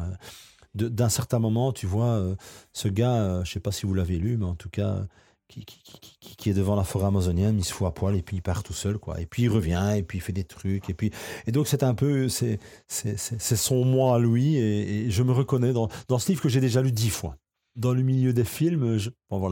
D'un 0.75 1.09
certain 1.09 1.39
moment, 1.41 1.73
tu 1.73 1.87
vois, 1.87 2.25
ce 2.73 2.89
gars, 2.89 3.43
je 3.45 3.51
sais 3.51 3.61
pas 3.61 3.73
si 3.73 3.85
vous 3.85 3.95
l'avez 3.95 4.19
lu, 4.19 4.37
mais 4.39 4.47
en 4.47 4.55
tout 4.55 4.71
cas, 4.71 5.07
qui, 5.49 6.51
est 6.51 6.55
devant 6.55 6.77
la 6.77 6.85
forêt 6.85 7.07
amazonienne, 7.07 7.59
il 7.59 7.65
se 7.65 7.73
fout 7.73 7.87
à 7.87 7.91
poil 7.91 8.17
et 8.17 8.23
puis 8.23 8.37
il 8.37 8.43
part 8.43 8.63
tout 8.63 8.73
seul, 8.73 8.99
quoi. 8.99 9.21
Et 9.21 9.27
puis 9.27 9.43
il 9.43 9.49
revient 9.49 9.95
et 9.97 10.03
puis 10.03 10.19
il 10.19 10.21
fait 10.21 10.33
des 10.33 10.45
trucs 10.45 10.89
et 10.89 10.95
puis 10.95 11.11
et 11.47 11.53
donc 11.53 11.69
c'est 11.69 11.83
un 11.83 11.95
peu 11.95 12.29
c'est 12.29 12.59
c'est 12.87 13.57
son 13.57 13.85
moi 13.85 14.17
à 14.17 14.19
lui 14.19 14.57
et, 14.57 15.07
et, 15.07 15.11
je 15.11 15.23
me 15.23 15.33
reconnais 15.33 15.73
dans 15.73 15.89
dans 16.09 16.19
ce 16.19 16.29
livre 16.29 16.41
que 16.41 16.49
j'ai 16.49 16.61
déjà 16.61 16.81
lu 16.81 16.93
dix 16.93 17.11
fois 17.11 17.37
dans 17.77 17.95
le 17.95 18.03
milieu 18.03 18.33
des 18.33 18.45
films, 18.45 18.99
bon 19.31 19.51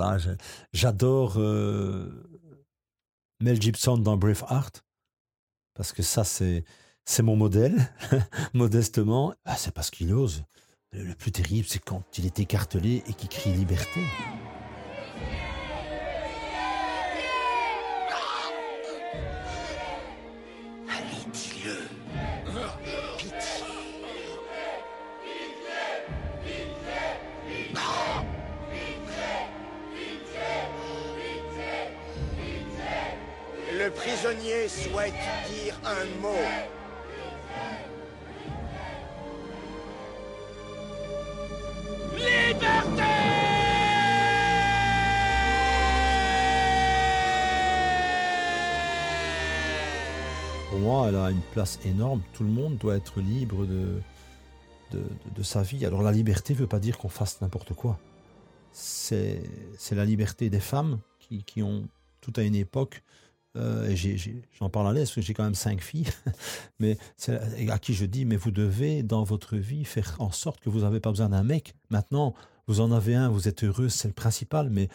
j'adore 0.72 1.35
euh, 1.38 2.09
Mel 3.40 3.61
Gibson 3.61 3.98
dans 3.98 4.16
Braveheart 4.16 4.85
parce 5.74 5.92
que 5.92 6.02
ça 6.02 6.24
c'est 6.24 6.64
c'est 7.04 7.22
mon 7.22 7.35
modèle, 7.35 7.76
modestement. 8.54 9.35
Ah, 9.44 9.56
c'est 9.56 9.72
parce 9.72 9.90
qu'il 9.90 10.12
ose. 10.12 10.44
Le 10.92 11.14
plus 11.14 11.33
terrible, 11.33 11.66
c'est 11.68 11.83
quand 11.83 12.04
il 12.18 12.26
est 12.26 12.38
écartelé 12.38 13.02
et 13.06 13.14
qu'il 13.14 13.28
crie 13.28 13.52
liberté. 13.52 14.00
Prisonnier 34.11 34.68
souhaite 34.68 35.14
dire 35.49 35.79
un 35.85 36.20
mot. 36.20 36.35
Liberté 42.14 43.03
Pour 50.70 50.79
moi, 50.79 51.09
elle 51.09 51.16
a 51.16 51.31
une 51.31 51.40
place 51.53 51.79
énorme. 51.85 52.23
Tout 52.33 52.42
le 52.42 52.51
monde 52.51 52.79
doit 52.79 52.96
être 52.96 53.20
libre 53.20 53.64
de, 53.64 54.01
de, 54.92 55.03
de 55.35 55.42
sa 55.42 55.62
vie. 55.62 55.87
Alors 55.87 56.03
la 56.03 56.12
liberté 56.12 56.55
ne 56.55 56.59
veut 56.59 56.66
pas 56.66 56.81
dire 56.81 56.99
qu'on 56.99 57.09
fasse 57.09 57.40
n'importe 57.40 57.75
quoi. 57.75 57.99
C'est 58.73 59.42
la 59.92 60.05
liberté 60.05 60.51
des 60.51 60.61
femmes 60.61 60.99
qui, 61.18 61.44
qui 61.44 61.62
ont 61.62 61.88
tout 62.20 62.33
à 62.37 62.42
une 62.42 62.55
époque 62.55 63.03
euh, 63.56 63.94
j'en 64.58 64.70
parle 64.70 64.88
à 64.88 64.92
l'aise 64.92 65.08
parce 65.08 65.16
que 65.16 65.20
j'ai 65.22 65.34
quand 65.34 65.44
même 65.44 65.54
cinq 65.54 65.80
filles, 65.80 66.06
mais 66.78 66.96
à 67.68 67.78
qui 67.78 67.94
je 67.94 68.06
dis, 68.06 68.24
mais 68.24 68.36
vous 68.36 68.50
devez 68.50 69.02
dans 69.02 69.24
votre 69.24 69.56
vie 69.56 69.84
faire 69.84 70.16
en 70.18 70.30
sorte 70.30 70.60
que 70.60 70.70
vous 70.70 70.80
n'avez 70.80 71.00
pas 71.00 71.10
besoin 71.10 71.28
d'un 71.28 71.42
mec. 71.42 71.74
Maintenant, 71.90 72.34
vous 72.66 72.80
en 72.80 72.92
avez 72.92 73.14
un, 73.14 73.28
vous 73.28 73.48
êtes 73.48 73.64
heureuse, 73.64 73.92
c'est 73.92 74.08
le 74.08 74.14
principal, 74.14 74.70
mais 74.70 74.88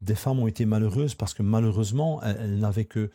des 0.00 0.14
femmes 0.14 0.38
ont 0.38 0.46
été 0.46 0.64
malheureuses 0.64 1.14
parce 1.14 1.34
que 1.34 1.42
malheureusement, 1.42 2.22
elles, 2.22 2.58
n'avaient 2.58 2.86
que, 2.86 3.10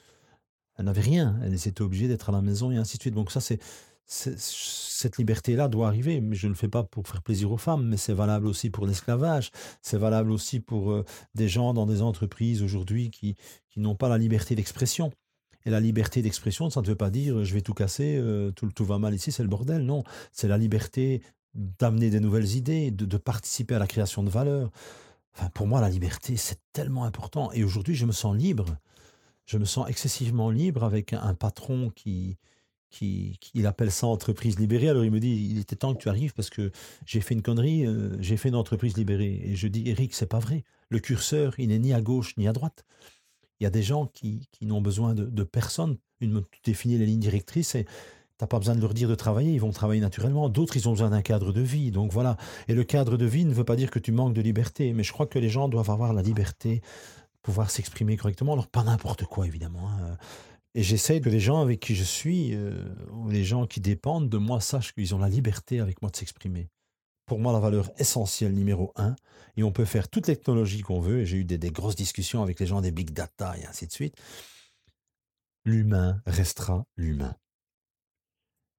elles 0.78 0.86
n'avaient 0.86 1.02
rien, 1.02 1.40
elles 1.44 1.54
étaient 1.54 1.82
obligées 1.82 2.08
d'être 2.08 2.30
à 2.30 2.32
la 2.32 2.42
maison 2.42 2.72
et 2.72 2.78
ainsi 2.78 2.98
de 2.98 3.02
suite. 3.02 3.16
Donc 3.16 3.32
ça, 3.32 3.42
c'est 3.42 3.60
cette 4.06 5.18
liberté-là 5.18 5.68
doit 5.68 5.88
arriver, 5.88 6.22
mais 6.22 6.36
je 6.36 6.48
ne 6.48 6.52
le 6.52 6.58
fais 6.58 6.68
pas 6.68 6.84
pour 6.84 7.08
faire 7.08 7.22
plaisir 7.22 7.52
aux 7.52 7.58
femmes, 7.58 7.88
mais 7.88 7.98
c'est 7.98 8.14
valable 8.14 8.48
aussi 8.48 8.70
pour 8.70 8.86
l'esclavage, 8.86 9.52
c'est 9.82 9.98
valable 9.98 10.32
aussi 10.32 10.60
pour 10.60 10.92
euh, 10.92 11.06
des 11.36 11.48
gens 11.48 11.74
dans 11.74 11.86
des 11.86 12.02
entreprises 12.02 12.62
aujourd'hui 12.62 13.10
qui, 13.10 13.36
qui 13.70 13.80
n'ont 13.80 13.96
pas 13.96 14.10
la 14.10 14.18
liberté 14.18 14.56
d'expression. 14.56 15.12
Et 15.66 15.70
la 15.70 15.80
liberté 15.80 16.22
d'expression, 16.22 16.70
ça 16.70 16.82
ne 16.82 16.86
veut 16.86 16.96
pas 16.96 17.10
dire 17.10 17.44
je 17.44 17.54
vais 17.54 17.62
tout 17.62 17.74
casser, 17.74 18.18
euh, 18.18 18.52
tout, 18.52 18.70
tout 18.72 18.86
va 18.86 19.00
mal 19.00 19.14
ici, 19.14 19.32
c'est 19.32 19.44
le 19.44 19.50
bordel. 19.50 19.86
Non, 19.86 20.04
c'est 20.32 20.48
la 20.48 20.58
liberté 20.58 21.22
d'amener 21.54 22.10
des 22.10 22.20
nouvelles 22.20 22.56
idées, 22.56 22.92
de, 22.92 23.18
participer 23.18 23.76
à 23.76 23.80
la 23.80 23.88
création 23.88 24.24
de 24.24 24.30
valeur. 24.30 24.72
Enfin, 25.36 25.50
pour 25.54 25.68
moi, 25.68 25.82
la 25.82 25.90
liberté, 25.90 26.36
c'est 26.36 26.60
tellement 26.74 27.06
important. 27.06 27.52
Et 27.54 27.64
aujourd'hui, 27.64 27.96
je 27.96 28.06
me 28.06 28.12
sens 28.12 28.36
libre. 28.36 28.78
Je 29.46 29.58
me 29.58 29.66
sens 29.66 29.88
excessivement 29.90 30.50
libre 30.50 30.84
avec 30.84 31.14
un 31.14 31.34
patron 31.34 31.90
qui, 31.90 32.38
qui, 32.94 33.40
il 33.56 33.66
appelle 33.66 33.92
ça 33.92 34.08
entreprise 34.08 34.60
libérée. 34.60 34.90
Alors 34.90 35.04
il 35.04 35.12
me 35.12 35.20
dit, 35.20 35.50
il 35.52 35.60
était 35.60 35.76
temps 35.76 35.94
que 35.94 36.02
tu 36.02 36.10
arrives 36.10 36.34
parce 36.34 36.50
que 36.50 36.72
j'ai 37.06 37.22
fait 37.22 37.34
une 37.34 37.42
connerie, 37.42 37.86
euh, 37.86 38.16
j'ai 38.20 38.38
fait 38.38 38.50
une 38.50 38.56
entreprise 38.56 38.96
libérée. 38.96 39.42
Et 39.44 39.56
je 39.56 39.68
dis, 39.68 39.90
Eric, 39.90 40.14
c'est 40.14 40.28
pas 40.28 40.40
vrai. 40.40 40.64
Le 40.90 41.00
curseur, 41.00 41.56
il 41.58 41.70
n'est 41.70 41.80
ni 41.80 41.94
à 41.94 42.02
gauche 42.02 42.38
ni 42.38 42.48
à 42.48 42.54
droite. 42.54 42.86
Il 43.60 43.64
y 43.64 43.68
a 43.68 43.72
des 43.72 43.82
gens 43.82 44.06
qui, 44.06 44.48
qui 44.52 44.66
n'ont 44.66 44.82
besoin 44.82 45.16
de, 45.16 45.44
personne. 45.44 45.98
Tu 46.20 46.30
définis 46.64 46.98
les 46.98 47.06
lignes 47.06 47.20
directrices 47.20 47.76
et 47.76 47.86
tu 47.86 47.92
n'as 48.42 48.48
pas 48.48 48.60
besoin 48.60 48.76
de 48.76 48.82
leur 48.82 48.94
dire 48.94 49.10
de 49.10 49.16
travailler, 49.16 49.54
ils 49.54 49.62
vont 49.62 49.72
travailler 49.72 50.02
naturellement. 50.02 50.48
D'autres, 50.50 50.78
ils 50.78 50.88
ont 50.88 50.92
besoin 50.92 51.10
d'un 51.10 51.22
cadre 51.22 51.52
de 51.52 51.62
vie. 51.62 51.92
Donc 51.92 52.12
voilà. 52.12 52.38
Et 52.68 52.76
le 52.76 52.84
cadre 52.84 53.18
de 53.18 53.26
vie 53.26 53.46
ne 53.46 53.54
veut 53.54 53.64
pas 53.64 53.76
dire 53.76 53.90
que 53.90 54.00
tu 54.00 54.12
manques 54.12 54.34
de 54.34 54.42
liberté, 54.42 54.94
mais 54.94 55.04
je 55.04 55.12
crois 55.12 55.26
que 55.26 55.40
les 55.40 55.50
gens 55.50 55.68
doivent 55.68 55.90
avoir 55.90 56.14
la 56.14 56.22
liberté, 56.22 56.82
pouvoir 57.42 57.72
s'exprimer 57.72 58.18
correctement. 58.18 58.54
Alors 58.54 58.68
pas 58.68 58.84
n'importe 58.84 59.26
quoi, 59.26 59.48
évidemment. 59.48 59.90
Hein 59.90 60.18
Et 60.76 60.84
j'essaye 60.84 61.22
que 61.22 61.30
les 61.30 61.40
gens 61.40 61.62
avec 61.62 61.80
qui 61.80 61.96
je 61.96 62.04
suis, 62.04 62.56
euh, 62.56 62.96
ou 63.12 63.30
les 63.30 63.44
gens 63.44 63.68
qui 63.68 63.80
dépendent 63.80 64.30
de 64.30 64.38
moi, 64.38 64.60
sachent 64.60 64.94
qu'ils 64.94 65.14
ont 65.14 65.20
la 65.20 65.30
liberté 65.30 65.80
avec 65.80 66.02
moi 66.02 66.10
de 66.10 66.16
s'exprimer. 66.16 66.70
Pour 67.26 67.40
moi, 67.40 67.54
la 67.54 67.60
valeur 67.60 67.92
essentielle 67.98 68.54
numéro 68.54 68.92
un, 68.96 69.16
et 69.56 69.64
on 69.64 69.72
peut 69.72 69.86
faire 69.86 70.10
toute 70.10 70.26
technologie 70.26 70.82
qu'on 70.82 71.00
veut, 71.00 71.22
et 71.22 71.26
j'ai 71.26 71.38
eu 71.38 71.46
des, 71.46 71.58
des 71.58 71.72
grosses 71.72 71.96
discussions 71.96 72.42
avec 72.42 72.60
les 72.60 72.66
gens 72.66 72.82
des 72.82 72.92
big 72.92 73.12
data 73.12 73.56
et 73.58 73.66
ainsi 73.66 73.88
de 73.88 73.92
suite, 73.92 74.16
l'humain 75.64 76.22
restera 76.26 76.86
l'humain. 76.98 77.36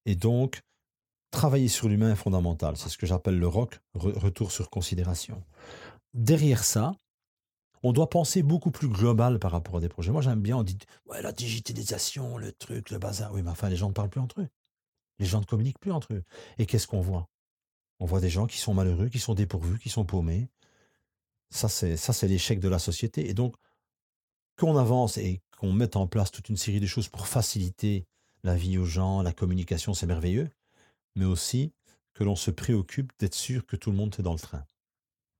Et 0.05 0.17
donc, 0.17 0.63
travailler 1.31 1.69
sur 1.69 1.89
l'humain 1.89 2.13
est 2.13 2.17
fondamental. 2.17 2.77
C'est 2.77 2.89
ce 2.89 2.99
que 2.99 3.07
j'appelle 3.07 3.39
le 3.39 3.49
ROC, 3.49 3.81
retour 3.95 4.53
sur 4.53 4.69
considération. 4.71 5.43
Derrière 6.13 6.65
ça, 6.65 6.95
on 7.85 7.92
doit 7.92 8.09
penser 8.09 8.42
beaucoup 8.42 8.70
plus 8.70 8.88
global 8.88 9.38
par 9.38 9.53
rapport 9.53 9.77
à 9.77 9.81
des 9.81 9.90
projets. 9.90 10.11
Moi, 10.11 10.23
j'aime 10.23 10.40
bien, 10.40 10.57
on 10.57 10.62
dit, 10.62 10.79
la 11.20 11.33
digitalisation, 11.33 12.38
le 12.38 12.51
truc, 12.51 12.90
le 12.90 12.99
bazar. 12.99 13.33
Oui, 13.33 13.42
mais 13.42 13.51
enfin, 13.51 13.68
les 13.68 13.77
gens 13.77 13.88
ne 13.88 13.92
parlent 13.92 14.09
plus 14.09 14.23
entre 14.23 14.40
eux. 14.40 14.49
Les 15.18 15.27
gens 15.27 15.40
ne 15.40 15.44
communiquent 15.44 15.79
plus 15.79 15.92
entre 15.92 16.14
eux. 16.14 16.25
Et 16.57 16.64
qu'est-ce 16.64 16.87
qu'on 16.87 17.03
voit? 17.03 17.29
On 18.01 18.07
voit 18.07 18.20
des 18.20 18.31
gens 18.31 18.47
qui 18.47 18.57
sont 18.57 18.73
malheureux, 18.73 19.11
qui 19.11 19.18
sont 19.18 19.35
dépourvus, 19.35 19.79
qui 19.79 19.90
sont 19.90 20.07
paumés. 20.07 20.49
Ça, 21.51 21.68
c'est, 21.68 21.99
ça, 21.99 22.14
c'est 22.14 22.27
l'échec 22.27 22.59
de 22.59 22.68
la 22.68 22.79
société. 22.79 23.29
Et 23.29 23.35
donc, 23.35 23.55
qu'on 24.59 24.79
avance 24.79 25.18
et 25.18 25.42
qu'on 25.59 25.73
mette 25.73 25.97
en 25.97 26.07
place 26.07 26.31
toute 26.31 26.49
une 26.49 26.57
série 26.57 26.81
de 26.81 26.87
choses 26.87 27.09
pour 27.09 27.27
faciliter 27.27 28.07
la 28.44 28.57
vie 28.57 28.79
aux 28.79 28.87
gens, 28.87 29.20
la 29.20 29.33
communication, 29.35 29.92
c'est 29.92 30.07
merveilleux, 30.07 30.51
mais 31.16 31.27
aussi 31.27 31.73
que 32.14 32.25
l'on 32.25 32.37
se 32.37 32.51
préoccupe 32.51 33.12
d'être 33.18 33.35
sûr 33.35 33.66
que 33.66 33.77
tout 33.77 33.90
le 33.90 33.97
monde 33.97 34.14
est 34.18 34.23
dans 34.23 34.33
le 34.33 34.38
train. 34.38 34.64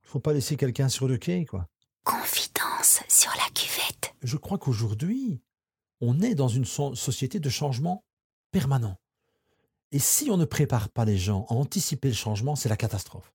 Il 0.02 0.09
ne 0.09 0.11
faut 0.11 0.20
pas 0.20 0.35
laisser 0.35 0.57
quelqu'un 0.57 0.90
sur 0.90 1.09
le 1.09 1.16
quai, 1.16 1.46
quoi. 1.46 1.68
Confidence 2.04 3.00
sur 3.09 3.30
la 3.33 3.50
cuvette. 3.54 4.13
Je 4.24 4.37
crois 4.37 4.58
qu'aujourd'hui, 4.58 5.40
on 6.00 6.20
est 6.20 6.34
dans 6.34 6.48
une 6.48 6.64
société 6.64 7.38
de 7.38 7.48
changement 7.48 8.04
permanent. 8.50 8.98
Et 9.92 9.98
si 10.00 10.30
on 10.30 10.37
ne 10.37 10.44
prépare 10.44 10.88
pas 10.88 11.04
les 11.04 11.18
gens 11.18 11.46
à 11.48 11.54
anticiper 11.54 12.08
le 12.08 12.14
changement, 12.14 12.56
c'est 12.56 12.68
la 12.68 12.76
catastrophe. 12.76 13.32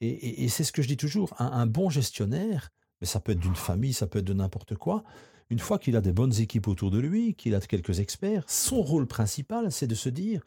Et, 0.00 0.48
c'est 0.48 0.64
ce 0.64 0.72
que 0.72 0.82
je 0.82 0.88
dis 0.88 0.96
toujours, 0.96 1.34
un 1.38 1.66
bon 1.66 1.88
gestionnaire, 1.88 2.70
mais 3.00 3.06
ça 3.06 3.20
peut 3.20 3.32
être 3.32 3.40
d'une 3.40 3.54
famille, 3.54 3.92
ça 3.92 4.06
peut 4.06 4.18
être 4.20 4.24
de 4.24 4.34
n'importe 4.34 4.76
quoi, 4.76 5.04
une 5.50 5.58
fois 5.58 5.78
qu'il 5.78 5.96
a 5.96 6.00
des 6.00 6.12
bonnes 6.12 6.34
équipes 6.40 6.68
autour 6.68 6.90
de 6.90 6.98
lui, 6.98 7.34
qu'il 7.34 7.54
a 7.54 7.60
quelques 7.60 8.00
experts, 8.00 8.44
son 8.46 8.82
rôle 8.82 9.06
principal, 9.06 9.70
c'est 9.70 9.86
de 9.86 9.94
se 9.94 10.08
dire 10.08 10.42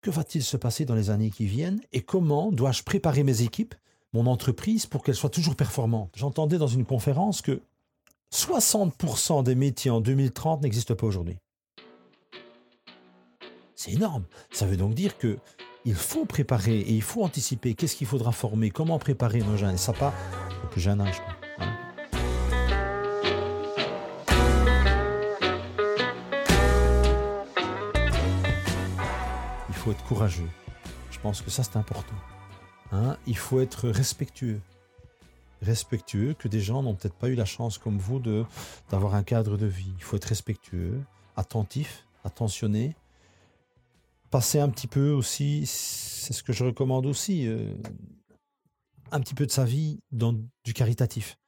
que 0.00 0.10
va-t-il 0.10 0.42
se 0.42 0.56
passer 0.56 0.84
dans 0.84 0.94
les 0.94 1.10
années 1.10 1.30
qui 1.30 1.46
viennent 1.46 1.80
et 1.92 2.02
comment 2.02 2.50
dois-je 2.50 2.82
préparer 2.82 3.22
mes 3.22 3.42
équipes, 3.42 3.74
mon 4.12 4.26
entreprise, 4.26 4.86
pour 4.86 5.02
qu'elles 5.02 5.14
soient 5.14 5.30
toujours 5.30 5.56
performantes? 5.56 6.12
J'entendais 6.16 6.58
dans 6.58 6.66
une 6.66 6.84
conférence 6.84 7.40
que 7.40 7.62
60% 8.32 9.42
des 9.44 9.54
métiers 9.54 9.90
en 9.90 10.00
2030 10.00 10.62
n'existent 10.62 10.94
pas 10.94 11.06
aujourd'hui. 11.06 11.36
C'est 13.76 13.92
énorme. 13.92 14.24
Ça 14.52 14.66
veut 14.66 14.76
donc 14.76 14.94
dire 14.94 15.18
que 15.18 15.38
il 15.84 15.94
faut 15.94 16.24
préparer 16.24 16.78
et 16.78 16.92
il 16.92 17.02
faut 17.02 17.24
anticiper 17.24 17.74
qu'est-ce 17.74 17.96
qu'il 17.96 18.06
faudra 18.06 18.30
former, 18.30 18.70
comment 18.70 18.98
préparer 18.98 19.40
nos 19.40 19.56
jeunes. 19.56 19.74
Et 19.74 19.78
ça 19.78 19.92
pas 19.92 20.14
au 20.64 20.68
plus 20.68 20.80
jeune 20.80 21.00
âge. 21.00 21.20
faut 29.82 29.90
être 29.90 30.04
courageux. 30.04 30.48
Je 31.10 31.18
pense 31.18 31.42
que 31.42 31.50
ça, 31.50 31.64
c'est 31.64 31.76
important. 31.76 32.14
Hein 32.92 33.16
il 33.26 33.36
faut 33.36 33.60
être 33.60 33.88
respectueux. 33.88 34.60
Respectueux 35.62 36.34
que 36.34 36.48
des 36.48 36.60
gens 36.60 36.82
n'ont 36.82 36.94
peut-être 36.94 37.14
pas 37.14 37.28
eu 37.28 37.34
la 37.34 37.44
chance 37.44 37.78
comme 37.78 37.98
vous 37.98 38.18
de 38.18 38.44
d'avoir 38.90 39.14
un 39.14 39.22
cadre 39.22 39.56
de 39.56 39.66
vie. 39.66 39.92
Il 39.96 40.02
faut 40.02 40.16
être 40.16 40.24
respectueux, 40.24 41.00
attentif, 41.36 42.06
attentionné. 42.24 42.96
Passer 44.30 44.58
un 44.58 44.68
petit 44.68 44.88
peu 44.88 45.10
aussi, 45.10 45.66
c'est 45.66 46.32
ce 46.32 46.42
que 46.42 46.52
je 46.52 46.64
recommande 46.64 47.06
aussi, 47.06 47.46
euh, 47.46 47.74
un 49.10 49.20
petit 49.20 49.34
peu 49.34 49.46
de 49.46 49.50
sa 49.50 49.64
vie 49.64 50.00
dans 50.10 50.34
du 50.64 50.72
caritatif. 50.72 51.38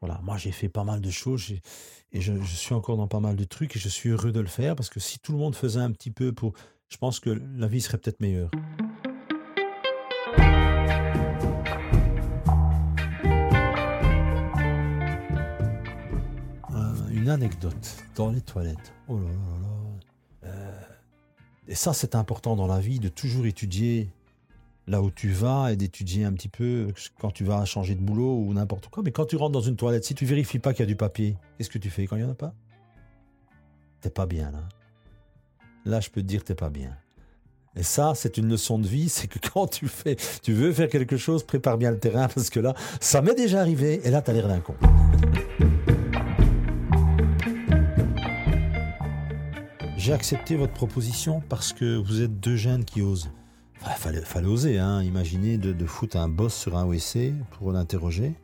Voilà, 0.00 0.20
moi 0.22 0.36
j'ai 0.36 0.52
fait 0.52 0.68
pas 0.68 0.84
mal 0.84 1.00
de 1.00 1.10
choses 1.10 1.52
et 2.12 2.20
je, 2.20 2.38
je, 2.42 2.56
suis 2.56 2.74
encore 2.74 2.98
dans 2.98 3.08
pas 3.08 3.20
mal 3.20 3.36
de 3.36 3.44
trucs 3.44 3.74
et 3.76 3.78
je 3.78 3.88
suis 3.88 4.10
heureux 4.10 4.32
de 4.32 4.40
le 4.40 4.48
faire 4.48 4.76
parce 4.76 4.90
que 4.90 5.00
si 5.00 5.18
tout 5.18 5.32
le 5.32 5.38
monde 5.38 5.54
faisait 5.54 5.80
un 5.80 5.92
petit 5.92 6.10
peu 6.10 6.32
pour 6.32 6.52
je 6.88 6.98
pense 6.98 7.20
que 7.20 7.30
la 7.30 7.66
vie 7.66 7.80
serait 7.80 7.98
peut-être 7.98 8.20
meilleure. 8.20 8.50
Une 17.24 17.30
anecdote 17.30 18.04
dans 18.16 18.30
les 18.30 18.42
toilettes. 18.42 18.92
Oh. 19.08 19.18
Euh, 20.44 20.80
et 21.66 21.74
ça, 21.74 21.94
c'est 21.94 22.14
important 22.14 22.54
dans 22.54 22.66
la 22.66 22.80
vie 22.80 23.00
de 23.00 23.08
toujours 23.08 23.46
étudier 23.46 24.10
là 24.86 25.00
où 25.00 25.10
tu 25.10 25.30
vas 25.30 25.72
et 25.72 25.76
d'étudier 25.76 26.26
un 26.26 26.34
petit 26.34 26.50
peu 26.50 26.92
quand 27.18 27.30
tu 27.30 27.42
vas 27.42 27.64
changer 27.64 27.94
de 27.94 28.02
boulot 28.02 28.36
ou 28.40 28.52
n'importe 28.52 28.88
quoi. 28.88 29.02
Mais 29.02 29.10
quand 29.10 29.24
tu 29.24 29.36
rentres 29.36 29.52
dans 29.52 29.62
une 29.62 29.76
toilette, 29.76 30.04
si 30.04 30.14
tu 30.14 30.26
vérifies 30.26 30.58
pas 30.58 30.74
qu'il 30.74 30.80
y 30.80 30.82
a 30.82 30.86
du 30.86 30.96
papier, 30.96 31.38
qu'est-ce 31.56 31.70
que 31.70 31.78
tu 31.78 31.88
fais 31.88 32.06
quand 32.06 32.16
il 32.16 32.24
n'y 32.24 32.28
en 32.28 32.32
a 32.32 32.34
pas? 32.34 32.52
T'es 34.02 34.10
pas 34.10 34.26
bien 34.26 34.50
là 34.50 34.68
là, 35.86 36.00
je 36.00 36.10
peux 36.10 36.22
te 36.22 36.26
dire 36.26 36.44
t'es 36.44 36.54
pas 36.54 36.70
bien. 36.70 36.96
Et 37.76 37.82
ça, 37.82 38.12
c'est 38.14 38.38
une 38.38 38.48
leçon 38.48 38.78
de 38.78 38.86
vie, 38.86 39.08
c'est 39.08 39.26
que 39.26 39.38
quand 39.52 39.66
tu 39.66 39.88
fais, 39.88 40.16
tu 40.42 40.52
veux 40.52 40.72
faire 40.72 40.88
quelque 40.88 41.16
chose, 41.16 41.44
prépare 41.44 41.76
bien 41.76 41.90
le 41.90 41.98
terrain, 41.98 42.28
parce 42.34 42.50
que 42.50 42.60
là, 42.60 42.74
ça 43.00 43.20
m'est 43.20 43.34
déjà 43.34 43.60
arrivé, 43.60 44.00
et 44.04 44.10
là, 44.10 44.22
t'as 44.22 44.32
l'air 44.32 44.48
d'un 44.48 44.60
con. 44.60 44.74
J'ai 50.04 50.12
accepté 50.12 50.56
votre 50.56 50.74
proposition 50.74 51.40
parce 51.48 51.72
que 51.72 51.96
vous 51.96 52.20
êtes 52.20 52.38
deux 52.38 52.56
jeunes 52.56 52.84
qui 52.84 53.00
osent. 53.00 53.30
Il 53.80 53.92
fallait, 53.92 54.20
fallait, 54.20 54.46
oser, 54.46 54.78
hein. 54.78 55.02
Imaginez 55.02 55.56
de, 55.56 55.86
foutre 55.86 56.18
un 56.18 56.28
boss 56.28 56.54
sur 56.54 56.76
un 56.76 56.84
WC 56.84 57.32
pour 57.52 57.72
l'interroger. 57.72 58.34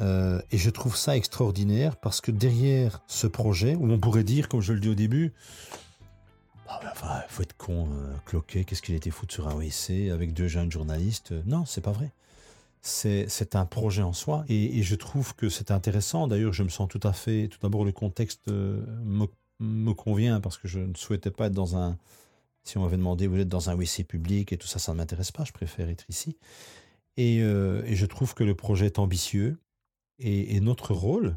Euh, 0.00 0.40
et 0.50 0.56
je 0.56 0.70
trouve 0.70 0.96
ça 0.96 1.14
extraordinaire 1.14 1.96
parce 1.96 2.22
que 2.22 2.30
derrière 2.30 3.02
ce 3.06 3.26
projet, 3.26 3.74
où 3.74 3.92
on 3.92 3.98
pourrait 3.98 4.24
dire, 4.24 4.48
comme 4.48 4.62
je 4.62 4.72
le 4.72 4.80
dis 4.80 4.88
au 4.88 4.94
début, 4.94 5.34
ah, 6.68 6.80
il 7.28 7.30
faut 7.30 7.42
être 7.42 7.58
con, 7.58 7.90
euh, 7.92 8.14
cloqué, 8.24 8.64
qu'est-ce 8.64 8.80
qu'il 8.80 8.94
était 8.94 9.10
foutu 9.10 9.34
sur 9.34 9.48
un 9.48 9.54
WC 9.54 10.08
avec 10.08 10.32
deux 10.32 10.48
jeunes 10.48 10.72
journalistes? 10.72 11.34
Non, 11.44 11.66
c'est 11.66 11.82
pas 11.82 11.92
vrai. 11.92 12.12
C'est 12.80 13.56
un 13.56 13.66
projet 13.66 14.02
en 14.02 14.14
soi 14.14 14.46
et, 14.48 14.82
je 14.82 14.94
trouve 14.94 15.34
que 15.34 15.50
c'est 15.50 15.70
intéressant. 15.70 16.28
D'ailleurs, 16.28 16.54
je 16.54 16.62
me 16.62 16.70
sens 16.70 16.88
tout 16.88 17.00
à 17.02 17.12
fait. 17.12 17.48
Tout 17.48 17.58
d'abord, 17.60 17.84
le 17.84 17.92
contexte 17.92 18.48
euh, 18.48 18.82
me, 19.62 19.94
convient 19.94 20.40
parce 20.40 20.58
que 20.58 20.68
je 20.68 20.80
ne 20.80 20.94
souhaitais 20.94 21.30
pas 21.30 21.46
être 21.46 21.54
dans 21.54 21.76
un. 21.76 21.98
Si 22.64 22.78
on 22.78 22.82
m'avait 22.82 22.96
demandé, 22.96 23.26
vous 23.26 23.38
êtes 23.38 23.48
dans 23.48 23.70
un 23.70 23.74
WC 23.74 24.04
public 24.04 24.52
et 24.52 24.56
tout 24.56 24.68
ça, 24.68 24.78
ça 24.78 24.92
ne 24.92 24.98
m'intéresse 24.98 25.32
pas. 25.32 25.44
Je 25.44 25.52
préfère 25.52 25.88
être 25.88 26.04
ici. 26.08 26.36
Et, 27.16 27.42
euh, 27.42 27.82
je 27.86 28.06
trouve 28.06 28.34
que 28.34 28.44
le 28.44 28.54
projet 28.54 28.86
est 28.86 28.98
ambitieux 28.98 29.58
et, 30.18 30.56
et 30.56 30.60
notre 30.60 30.94
rôle, 30.94 31.36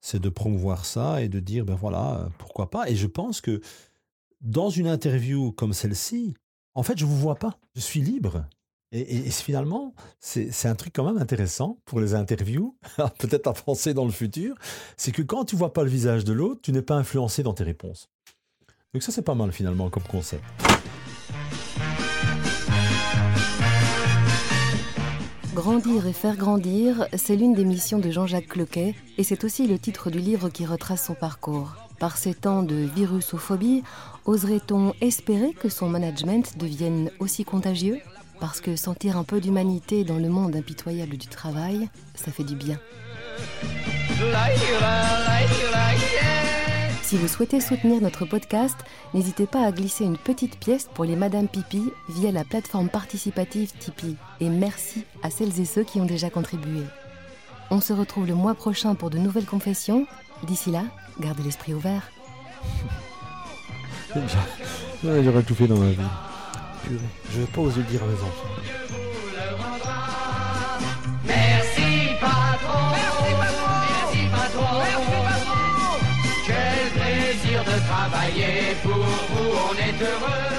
c'est 0.00 0.20
de 0.20 0.28
promouvoir 0.28 0.84
ça 0.84 1.22
et 1.22 1.28
de 1.28 1.40
dire, 1.40 1.64
ben 1.64 1.74
voilà, 1.74 2.28
pourquoi 2.38 2.70
pas. 2.70 2.88
Et 2.88 2.94
je 2.94 3.06
pense 3.06 3.40
que 3.40 3.60
dans 4.40 4.70
une 4.70 4.86
interview 4.86 5.50
comme 5.52 5.72
celle-ci, 5.72 6.34
en 6.74 6.82
fait, 6.82 6.98
je 6.98 7.04
ne 7.04 7.10
vous 7.10 7.16
vois 7.16 7.36
pas. 7.36 7.58
Je 7.74 7.80
suis 7.80 8.00
libre. 8.00 8.44
Et, 8.96 9.28
finalement, 9.30 9.92
c'est 10.20 10.68
un 10.68 10.76
truc 10.76 10.92
quand 10.94 11.04
même 11.04 11.20
intéressant 11.20 11.80
pour 11.84 11.98
les 11.98 12.14
interviews, 12.14 12.76
peut-être 13.18 13.48
à 13.48 13.52
penser 13.52 13.92
dans 13.92 14.04
le 14.04 14.12
futur, 14.12 14.54
c'est 14.96 15.10
que 15.10 15.20
quand 15.20 15.44
tu 15.44 15.56
vois 15.56 15.72
pas 15.72 15.82
le 15.82 15.90
visage 15.90 16.24
de 16.24 16.32
l'autre, 16.32 16.60
tu 16.62 16.70
n'es 16.70 16.80
pas 16.80 16.94
influencé 16.94 17.42
dans 17.42 17.54
tes 17.54 17.64
réponses. 17.64 18.08
Donc 18.92 19.02
ça, 19.02 19.10
c'est 19.10 19.22
pas 19.22 19.34
mal 19.34 19.50
finalement 19.50 19.90
comme 19.90 20.04
concept. 20.04 20.44
Grandir 25.54 26.06
et 26.06 26.12
faire 26.12 26.36
grandir, 26.36 27.08
c'est 27.16 27.34
l'une 27.34 27.54
des 27.54 27.64
missions 27.64 27.98
de 27.98 28.12
Jean-Jacques 28.12 28.46
Cloquet, 28.46 28.94
et 29.18 29.24
c'est 29.24 29.42
aussi 29.42 29.66
le 29.66 29.80
titre 29.80 30.08
du 30.08 30.20
livre 30.20 30.50
qui 30.50 30.66
retrace 30.66 31.06
son 31.06 31.14
parcours. 31.14 31.74
Par 31.98 32.16
ces 32.16 32.34
temps 32.34 32.62
de 32.62 32.76
virusophobie, 32.76 33.82
oserait-on 34.24 34.94
espérer 35.00 35.52
que 35.52 35.68
son 35.68 35.88
management 35.88 36.56
devienne 36.58 37.10
aussi 37.18 37.44
contagieux? 37.44 38.00
Parce 38.40 38.60
que 38.60 38.76
sentir 38.76 39.16
un 39.16 39.24
peu 39.24 39.40
d'humanité 39.40 40.04
dans 40.04 40.18
le 40.18 40.28
monde 40.28 40.56
impitoyable 40.56 41.16
du 41.16 41.28
travail, 41.28 41.88
ça 42.14 42.30
fait 42.30 42.44
du 42.44 42.56
bien. 42.56 42.78
Si 47.02 47.16
vous 47.16 47.28
souhaitez 47.28 47.60
soutenir 47.60 48.00
notre 48.00 48.24
podcast, 48.24 48.76
n'hésitez 49.12 49.46
pas 49.46 49.64
à 49.64 49.72
glisser 49.72 50.04
une 50.04 50.16
petite 50.16 50.58
pièce 50.58 50.88
pour 50.94 51.04
les 51.04 51.16
Madame 51.16 51.48
Pipi 51.48 51.82
via 52.08 52.32
la 52.32 52.44
plateforme 52.44 52.88
participative 52.88 53.72
Tipeee. 53.78 54.16
Et 54.40 54.48
merci 54.48 55.04
à 55.22 55.30
celles 55.30 55.60
et 55.60 55.64
ceux 55.64 55.84
qui 55.84 56.00
ont 56.00 56.06
déjà 56.06 56.30
contribué. 56.30 56.80
On 57.70 57.80
se 57.80 57.92
retrouve 57.92 58.26
le 58.26 58.34
mois 58.34 58.54
prochain 58.54 58.94
pour 58.94 59.10
de 59.10 59.18
nouvelles 59.18 59.46
confessions. 59.46 60.06
D'ici 60.44 60.70
là, 60.70 60.82
gardez 61.20 61.42
l'esprit 61.42 61.74
ouvert. 61.74 62.10
J'aurais 65.04 65.42
tout 65.42 65.54
fait 65.54 65.66
dans 65.66 65.78
ma 65.78 65.90
vie. 65.90 65.98
Je 66.90 67.40
vais 67.40 67.46
pas 67.46 67.62
dire 67.62 68.02
à 68.02 68.06
mes 68.06 68.20
enfants. 68.22 68.54
Merci 71.26 71.90
patron. 72.20 72.84
Merci 72.92 73.30
patron. 73.40 73.74
Merci 73.88 74.20
patron. 74.30 74.78
Merci 74.80 75.16
patron. 75.26 75.58
Quel 76.46 76.84
plaisir 77.00 77.64
travailler 77.86 78.76
pour 78.82 78.92
vous, 78.92 79.50
on 79.70 79.74
est 79.74 80.02
heureux. 80.02 80.53